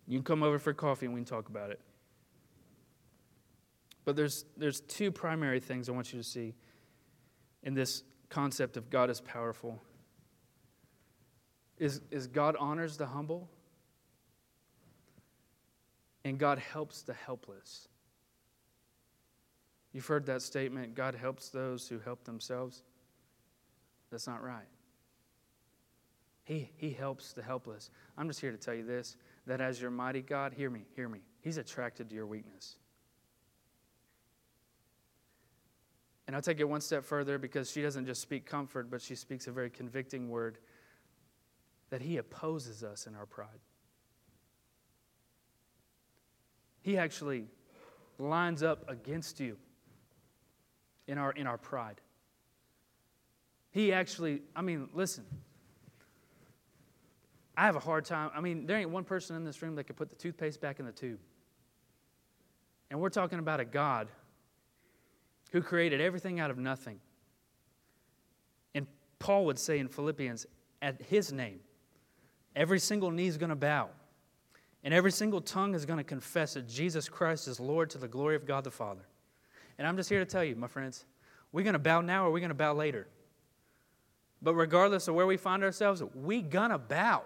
You 0.08 0.18
can 0.18 0.24
come 0.24 0.42
over 0.42 0.58
for 0.58 0.74
coffee 0.74 1.06
and 1.06 1.14
we 1.14 1.20
can 1.20 1.26
talk 1.26 1.50
about 1.50 1.70
it. 1.70 1.82
But 4.06 4.16
there's, 4.16 4.46
there's 4.56 4.80
two 4.80 5.12
primary 5.12 5.60
things 5.60 5.90
I 5.90 5.92
want 5.92 6.14
you 6.14 6.20
to 6.20 6.24
see 6.24 6.56
in 7.62 7.74
this 7.74 8.04
concept 8.30 8.78
of 8.78 8.90
God 8.90 9.10
is 9.10 9.20
powerful. 9.20 9.82
Is, 11.78 12.00
is 12.10 12.28
God 12.28 12.56
honors 12.58 12.96
the 12.96 13.06
humble, 13.06 13.50
and 16.24 16.38
God 16.38 16.58
helps 16.58 17.02
the 17.02 17.14
helpless. 17.14 17.90
You've 19.92 20.06
heard 20.06 20.26
that 20.28 20.42
statement 20.42 20.96
God 20.96 21.16
helps 21.16 21.50
those 21.50 21.90
who 21.90 22.00
help 22.00 22.24
themselves. 22.24 22.84
That's 24.12 24.28
not 24.28 24.44
right. 24.44 24.68
He, 26.44 26.72
he 26.78 26.92
helps 26.92 27.34
the 27.34 27.44
helpless. 27.44 27.92
I'm 28.18 28.28
just 28.28 28.42
here 28.42 28.52
to 28.52 28.58
tell 28.58 28.74
you 28.74 28.84
this 28.84 29.18
that 29.46 29.62
as 29.62 29.80
your 29.82 29.92
mighty 29.92 30.22
God, 30.22 30.54
hear 30.54 30.70
me, 30.70 30.86
hear 30.96 31.08
me, 31.08 31.20
He's 31.42 31.58
attracted 31.58 32.10
to 32.10 32.16
your 32.16 32.26
weakness. 32.26 32.78
And 36.28 36.36
I'll 36.36 36.42
take 36.42 36.60
it 36.60 36.70
one 36.70 36.82
step 36.82 37.04
further 37.04 37.38
because 37.38 37.72
she 37.72 37.82
doesn't 37.82 38.06
just 38.06 38.22
speak 38.22 38.46
comfort, 38.46 38.92
but 38.92 39.02
she 39.02 39.16
speaks 39.16 39.48
a 39.48 39.52
very 39.52 39.70
convicting 39.70 40.30
word 40.30 40.60
that 41.90 42.02
He 42.02 42.18
opposes 42.18 42.84
us 42.84 43.08
in 43.08 43.16
our 43.16 43.26
pride. 43.26 43.60
He 46.82 46.98
actually 46.98 47.46
lines 48.18 48.64
up 48.64 48.88
against 48.90 49.40
you 49.40 49.58
in 51.08 51.18
our, 51.18 51.32
in 51.32 51.48
our 51.48 51.58
pride. 51.58 52.02
He 53.72 53.94
actually, 53.94 54.42
I 54.56 54.62
mean, 54.62 54.90
listen. 54.94 55.26
I 57.56 57.66
have 57.66 57.76
a 57.76 57.80
hard 57.80 58.06
time. 58.06 58.32
I 58.34 58.40
mean, 58.40 58.66
there 58.66 58.78
ain't 58.78 58.90
one 58.90 59.04
person 59.04 59.36
in 59.36 59.44
this 59.44 59.62
room 59.62 59.76
that 59.76 59.84
could 59.84 59.98
put 59.98 60.10
the 60.10 60.16
toothpaste 60.16 60.62
back 60.62 60.80
in 60.80 60.86
the 60.86 60.92
tube. 60.92 61.20
And 62.90 63.00
we're 63.00 63.10
talking 63.10 63.40
about 63.40 63.60
a 63.60 63.66
God 63.66 64.08
who 65.52 65.62
created 65.62 66.00
everything 66.00 66.40
out 66.40 66.52
of 66.52 66.58
nothing. 66.58 67.00
And 68.74 68.88
Paul 69.20 69.46
would 69.46 69.60
say 69.60 69.80
in 69.80 69.88
Philippians, 69.88 70.46
at 70.82 71.02
his 71.02 71.34
name, 71.34 71.60
every 72.56 72.80
single 72.80 73.12
knee 73.12 73.28
is 73.28 73.38
going 73.38 73.50
to 73.50 73.56
bow, 73.56 73.90
and 74.84 74.94
every 74.94 75.12
single 75.12 75.42
tongue 75.42 75.76
is 75.76 75.86
going 75.86 75.98
to 75.98 76.04
confess 76.04 76.54
that 76.54 76.68
Jesus 76.68 77.10
Christ 77.10 77.48
is 77.48 77.60
Lord 77.60 77.90
to 77.90 77.98
the 77.98 78.08
glory 78.08 78.36
of 78.36 78.46
God 78.46 78.64
the 78.64 78.72
Father. 78.72 79.06
And 79.78 79.86
I'm 79.86 79.98
just 79.98 80.10
here 80.10 80.20
to 80.20 80.26
tell 80.26 80.44
you, 80.44 80.56
my 80.56 80.68
friends, 80.68 81.06
we're 81.52 81.64
going 81.64 81.74
to 81.74 81.80
bow 81.80 82.02
now 82.02 82.26
or 82.26 82.32
we're 82.32 82.40
going 82.40 82.50
to 82.50 82.56
bow 82.56 82.74
later. 82.74 83.08
But 84.42 84.56
regardless 84.56 85.08
of 85.08 85.16
where 85.16 85.28
we 85.28 85.38
find 85.38 85.64
ourselves, 85.64 86.02
we 86.16 86.42
to 86.42 86.78
bow. 86.78 87.24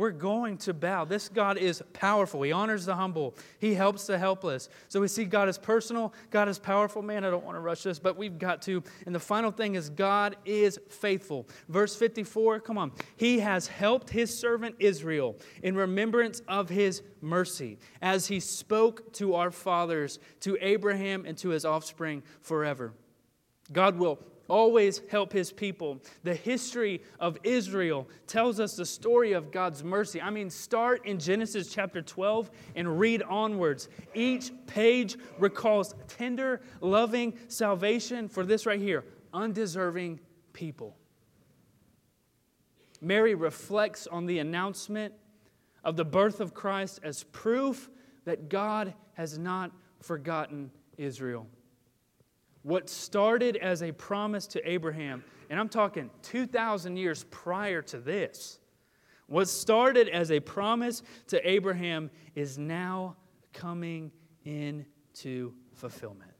We're 0.00 0.12
going 0.12 0.56
to 0.58 0.72
bow. 0.72 1.04
This 1.04 1.28
God 1.28 1.58
is 1.58 1.82
powerful. 1.92 2.40
He 2.40 2.52
honors 2.52 2.86
the 2.86 2.94
humble. 2.94 3.36
He 3.58 3.74
helps 3.74 4.06
the 4.06 4.18
helpless. 4.18 4.70
So 4.88 4.98
we 4.98 5.08
see 5.08 5.26
God 5.26 5.46
is 5.46 5.58
personal. 5.58 6.14
God 6.30 6.48
is 6.48 6.58
powerful. 6.58 7.02
Man, 7.02 7.22
I 7.22 7.28
don't 7.28 7.44
want 7.44 7.56
to 7.56 7.60
rush 7.60 7.82
this, 7.82 7.98
but 7.98 8.16
we've 8.16 8.38
got 8.38 8.62
to. 8.62 8.82
And 9.04 9.14
the 9.14 9.20
final 9.20 9.50
thing 9.50 9.74
is 9.74 9.90
God 9.90 10.36
is 10.46 10.80
faithful. 10.88 11.46
Verse 11.68 11.94
54, 11.94 12.60
come 12.60 12.78
on. 12.78 12.92
He 13.16 13.40
has 13.40 13.66
helped 13.66 14.08
his 14.08 14.34
servant 14.34 14.76
Israel 14.78 15.36
in 15.62 15.74
remembrance 15.76 16.40
of 16.48 16.70
his 16.70 17.02
mercy, 17.20 17.76
as 18.00 18.26
he 18.26 18.40
spoke 18.40 19.12
to 19.14 19.34
our 19.34 19.50
fathers, 19.50 20.18
to 20.40 20.56
Abraham, 20.62 21.26
and 21.26 21.36
to 21.36 21.50
his 21.50 21.66
offspring 21.66 22.22
forever. 22.40 22.94
God 23.70 23.98
will 23.98 24.18
always 24.50 25.00
help 25.08 25.32
his 25.32 25.52
people. 25.52 26.02
The 26.24 26.34
history 26.34 27.02
of 27.18 27.38
Israel 27.44 28.08
tells 28.26 28.60
us 28.60 28.76
the 28.76 28.84
story 28.84 29.32
of 29.32 29.50
God's 29.50 29.82
mercy. 29.82 30.20
I 30.20 30.30
mean, 30.30 30.50
start 30.50 31.06
in 31.06 31.18
Genesis 31.18 31.72
chapter 31.72 32.02
12 32.02 32.50
and 32.74 32.98
read 32.98 33.22
onwards. 33.22 33.88
Each 34.12 34.50
page 34.66 35.16
recalls 35.38 35.94
tender, 36.08 36.60
loving 36.80 37.34
salvation 37.48 38.28
for 38.28 38.44
this 38.44 38.66
right 38.66 38.80
here 38.80 39.04
undeserving 39.32 40.18
people. 40.52 40.96
Mary 43.00 43.34
reflects 43.34 44.06
on 44.06 44.26
the 44.26 44.40
announcement 44.40 45.14
of 45.84 45.96
the 45.96 46.04
birth 46.04 46.40
of 46.40 46.52
Christ 46.52 47.00
as 47.02 47.22
proof 47.24 47.88
that 48.24 48.48
God 48.48 48.92
has 49.14 49.38
not 49.38 49.70
forgotten 50.00 50.70
Israel. 50.98 51.46
What 52.62 52.90
started 52.90 53.56
as 53.56 53.82
a 53.82 53.92
promise 53.92 54.46
to 54.48 54.70
Abraham, 54.70 55.24
and 55.48 55.58
I'm 55.58 55.68
talking 55.68 56.10
2,000 56.22 56.96
years 56.96 57.24
prior 57.30 57.80
to 57.82 57.98
this, 57.98 58.58
what 59.26 59.48
started 59.48 60.08
as 60.08 60.30
a 60.30 60.40
promise 60.40 61.02
to 61.28 61.48
Abraham 61.48 62.10
is 62.34 62.58
now 62.58 63.16
coming 63.52 64.10
into 64.44 65.54
fulfillment. 65.74 66.32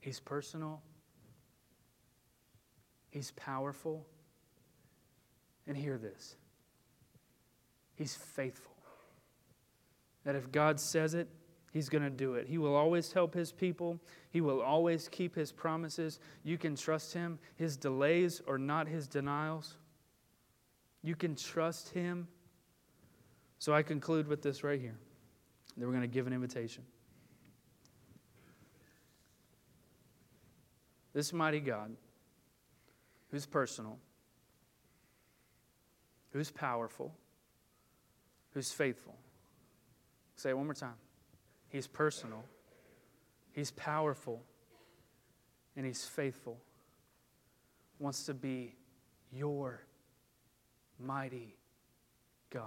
He's 0.00 0.20
personal, 0.20 0.82
He's 3.10 3.32
powerful, 3.32 4.06
and 5.66 5.76
hear 5.76 5.98
this 5.98 6.36
He's 7.94 8.14
faithful. 8.14 8.72
That 10.24 10.36
if 10.36 10.50
God 10.50 10.78
says 10.78 11.14
it, 11.14 11.28
He's 11.72 11.88
going 11.88 12.04
to 12.04 12.10
do 12.10 12.34
it. 12.34 12.46
He 12.46 12.58
will 12.58 12.76
always 12.76 13.12
help 13.12 13.32
his 13.32 13.50
people. 13.50 13.98
He 14.30 14.42
will 14.42 14.60
always 14.60 15.08
keep 15.08 15.34
his 15.34 15.50
promises. 15.50 16.20
You 16.44 16.58
can 16.58 16.76
trust 16.76 17.14
him. 17.14 17.38
His 17.56 17.78
delays 17.78 18.42
are 18.46 18.58
not 18.58 18.86
his 18.86 19.08
denials. 19.08 19.74
You 21.02 21.16
can 21.16 21.34
trust 21.34 21.88
him. 21.88 22.28
So 23.58 23.72
I 23.72 23.82
conclude 23.82 24.28
with 24.28 24.42
this 24.42 24.62
right 24.62 24.80
here. 24.80 24.98
Then 25.76 25.86
we're 25.86 25.94
going 25.94 26.02
to 26.02 26.14
give 26.14 26.26
an 26.26 26.34
invitation. 26.34 26.84
This 31.14 31.32
mighty 31.32 31.60
God, 31.60 31.96
who's 33.30 33.46
personal, 33.46 33.98
who's 36.32 36.50
powerful, 36.50 37.14
who's 38.52 38.72
faithful. 38.72 39.14
Say 40.36 40.50
it 40.50 40.56
one 40.56 40.66
more 40.66 40.74
time. 40.74 40.94
He's 41.72 41.86
personal, 41.86 42.44
He's 43.52 43.70
powerful, 43.70 44.42
and 45.74 45.86
He's 45.86 46.04
faithful. 46.04 46.58
Wants 47.98 48.24
to 48.24 48.34
be 48.34 48.74
your 49.32 49.80
mighty 51.00 51.56
God. 52.50 52.66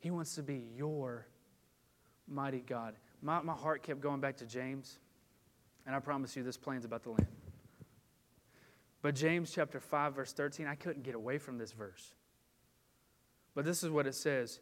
He 0.00 0.10
wants 0.10 0.34
to 0.34 0.42
be 0.42 0.66
your 0.76 1.26
mighty 2.28 2.60
God. 2.60 2.94
My, 3.22 3.40
my 3.40 3.54
heart 3.54 3.82
kept 3.82 4.00
going 4.00 4.20
back 4.20 4.36
to 4.38 4.46
James, 4.46 4.98
and 5.86 5.96
I 5.96 6.00
promise 6.00 6.36
you 6.36 6.42
this 6.42 6.58
plane's 6.58 6.84
about 6.84 7.04
to 7.04 7.10
land. 7.10 7.28
But 9.00 9.14
James 9.14 9.50
chapter 9.50 9.80
5, 9.80 10.14
verse 10.14 10.32
13, 10.32 10.66
I 10.66 10.74
couldn't 10.74 11.04
get 11.04 11.14
away 11.14 11.38
from 11.38 11.56
this 11.56 11.72
verse. 11.72 12.14
But 13.54 13.64
this 13.64 13.82
is 13.82 13.90
what 13.90 14.06
it 14.06 14.14
says 14.14 14.60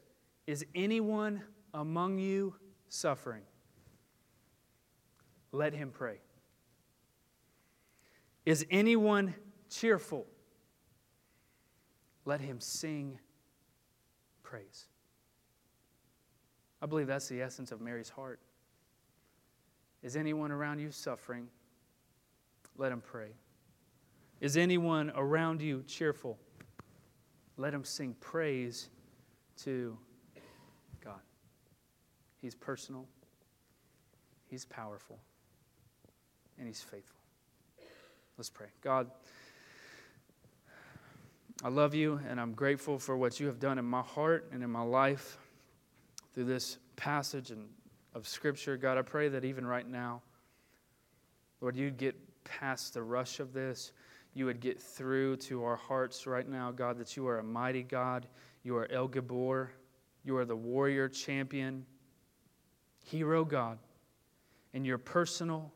is 0.50 0.64
anyone 0.74 1.42
among 1.72 2.18
you 2.18 2.54
suffering? 2.88 3.42
let 5.52 5.72
him 5.72 5.90
pray. 5.90 6.18
Is 8.46 8.64
anyone 8.70 9.34
cheerful? 9.68 10.26
Let 12.24 12.40
him 12.40 12.60
sing 12.60 13.18
praise. 14.42 14.86
I 16.82 16.86
believe 16.86 17.06
that's 17.06 17.28
the 17.28 17.42
essence 17.42 17.72
of 17.72 17.80
Mary's 17.80 18.08
heart. 18.08 18.40
Is 20.02 20.16
anyone 20.16 20.50
around 20.50 20.78
you 20.78 20.90
suffering? 20.90 21.48
Let 22.76 22.92
him 22.92 23.02
pray. 23.02 23.32
Is 24.40 24.56
anyone 24.56 25.12
around 25.14 25.60
you 25.60 25.82
cheerful? 25.86 26.38
Let 27.56 27.74
him 27.74 27.84
sing 27.84 28.14
praise 28.20 28.88
to. 29.64 29.98
He's 32.40 32.55
personal, 32.55 33.07
He's 34.46 34.64
powerful, 34.64 35.18
and 36.59 36.66
He's 36.66 36.83
faithful. 36.83 37.20
Let's 38.37 38.50
pray. 38.50 38.68
God, 38.83 39.11
I 41.62 41.68
love 41.68 41.94
you, 41.94 42.20
and 42.29 42.40
I'm 42.40 42.53
grateful 42.53 42.98
for 42.98 43.16
what 43.16 43.38
you 43.38 43.46
have 43.46 43.61
done 43.61 43.79
in 43.79 43.85
my 43.85 44.03
heart 44.03 44.48
and 44.53 44.62
in 44.62 44.70
my 44.70 44.83
life 44.83 45.37
through 46.33 46.44
this 46.44 46.79
passage 46.96 47.50
and 47.50 47.68
of 48.14 48.26
Scripture. 48.26 48.76
God, 48.76 48.98
I 48.98 49.03
pray 49.03 49.29
that 49.29 49.44
even 49.44 49.66
right 49.66 49.88
now, 49.88 50.22
Lord, 51.61 51.76
you'd 51.76 51.96
get 51.96 52.16
past 52.44 52.94
the 52.94 53.03
rush 53.03 53.40
of 53.40 53.53
this. 53.53 53.92
You 54.35 54.46
would 54.46 54.61
get 54.61 54.81
through 54.81 55.37
to 55.37 55.64
our 55.64 55.76
hearts 55.76 56.26
right 56.26 56.48
now, 56.48 56.70
God, 56.70 56.98
that 56.98 57.16
you 57.16 57.26
are 57.26 57.38
a 57.38 57.42
mighty 57.42 57.83
God. 57.83 58.26
You 58.62 58.76
are 58.76 58.90
El 58.90 59.09
Gibbor. 59.09 59.68
You 60.24 60.37
are 60.37 60.44
the 60.44 60.57
warrior 60.57 61.09
champion, 61.09 61.87
hero 63.11 63.44
God. 63.44 63.79
And 64.73 64.87
you're 64.87 64.99
personal, 64.99 65.73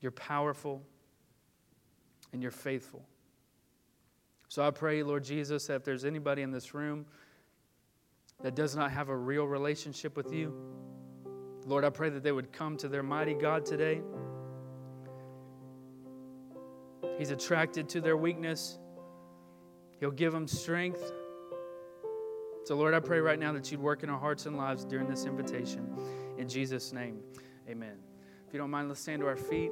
you're 0.00 0.12
powerful, 0.12 0.82
and 2.32 2.42
you're 2.42 2.50
faithful. 2.50 3.04
So 4.48 4.66
I 4.66 4.70
pray, 4.70 5.02
Lord 5.02 5.24
Jesus, 5.24 5.66
that 5.66 5.74
if 5.74 5.84
there's 5.84 6.04
anybody 6.04 6.42
in 6.42 6.50
this 6.50 6.72
room 6.72 7.06
that 8.42 8.54
does 8.54 8.76
not 8.76 8.90
have 8.92 9.08
a 9.08 9.16
real 9.16 9.44
relationship 9.44 10.16
with 10.16 10.32
you, 10.32 10.54
Lord, 11.66 11.84
I 11.84 11.90
pray 11.90 12.10
that 12.10 12.22
they 12.22 12.32
would 12.32 12.52
come 12.52 12.76
to 12.78 12.88
their 12.88 13.02
mighty 13.02 13.34
God 13.34 13.66
today. 13.66 14.00
He's 17.18 17.30
attracted 17.30 17.88
to 17.90 18.00
their 18.00 18.16
weakness, 18.16 18.78
He'll 20.00 20.10
give 20.10 20.32
them 20.32 20.46
strength. 20.46 21.12
So, 22.66 22.74
Lord, 22.74 22.94
I 22.94 22.98
pray 22.98 23.20
right 23.20 23.38
now 23.38 23.52
that 23.52 23.70
you'd 23.70 23.80
work 23.80 24.02
in 24.02 24.10
our 24.10 24.18
hearts 24.18 24.46
and 24.46 24.56
lives 24.56 24.84
during 24.84 25.06
this 25.08 25.24
invitation. 25.24 25.86
In 26.36 26.48
Jesus' 26.48 26.92
name, 26.92 27.20
amen. 27.68 27.94
If 28.48 28.52
you 28.52 28.58
don't 28.58 28.70
mind, 28.70 28.88
let's 28.88 29.00
stand 29.00 29.20
to 29.20 29.28
our 29.28 29.36
feet. 29.36 29.70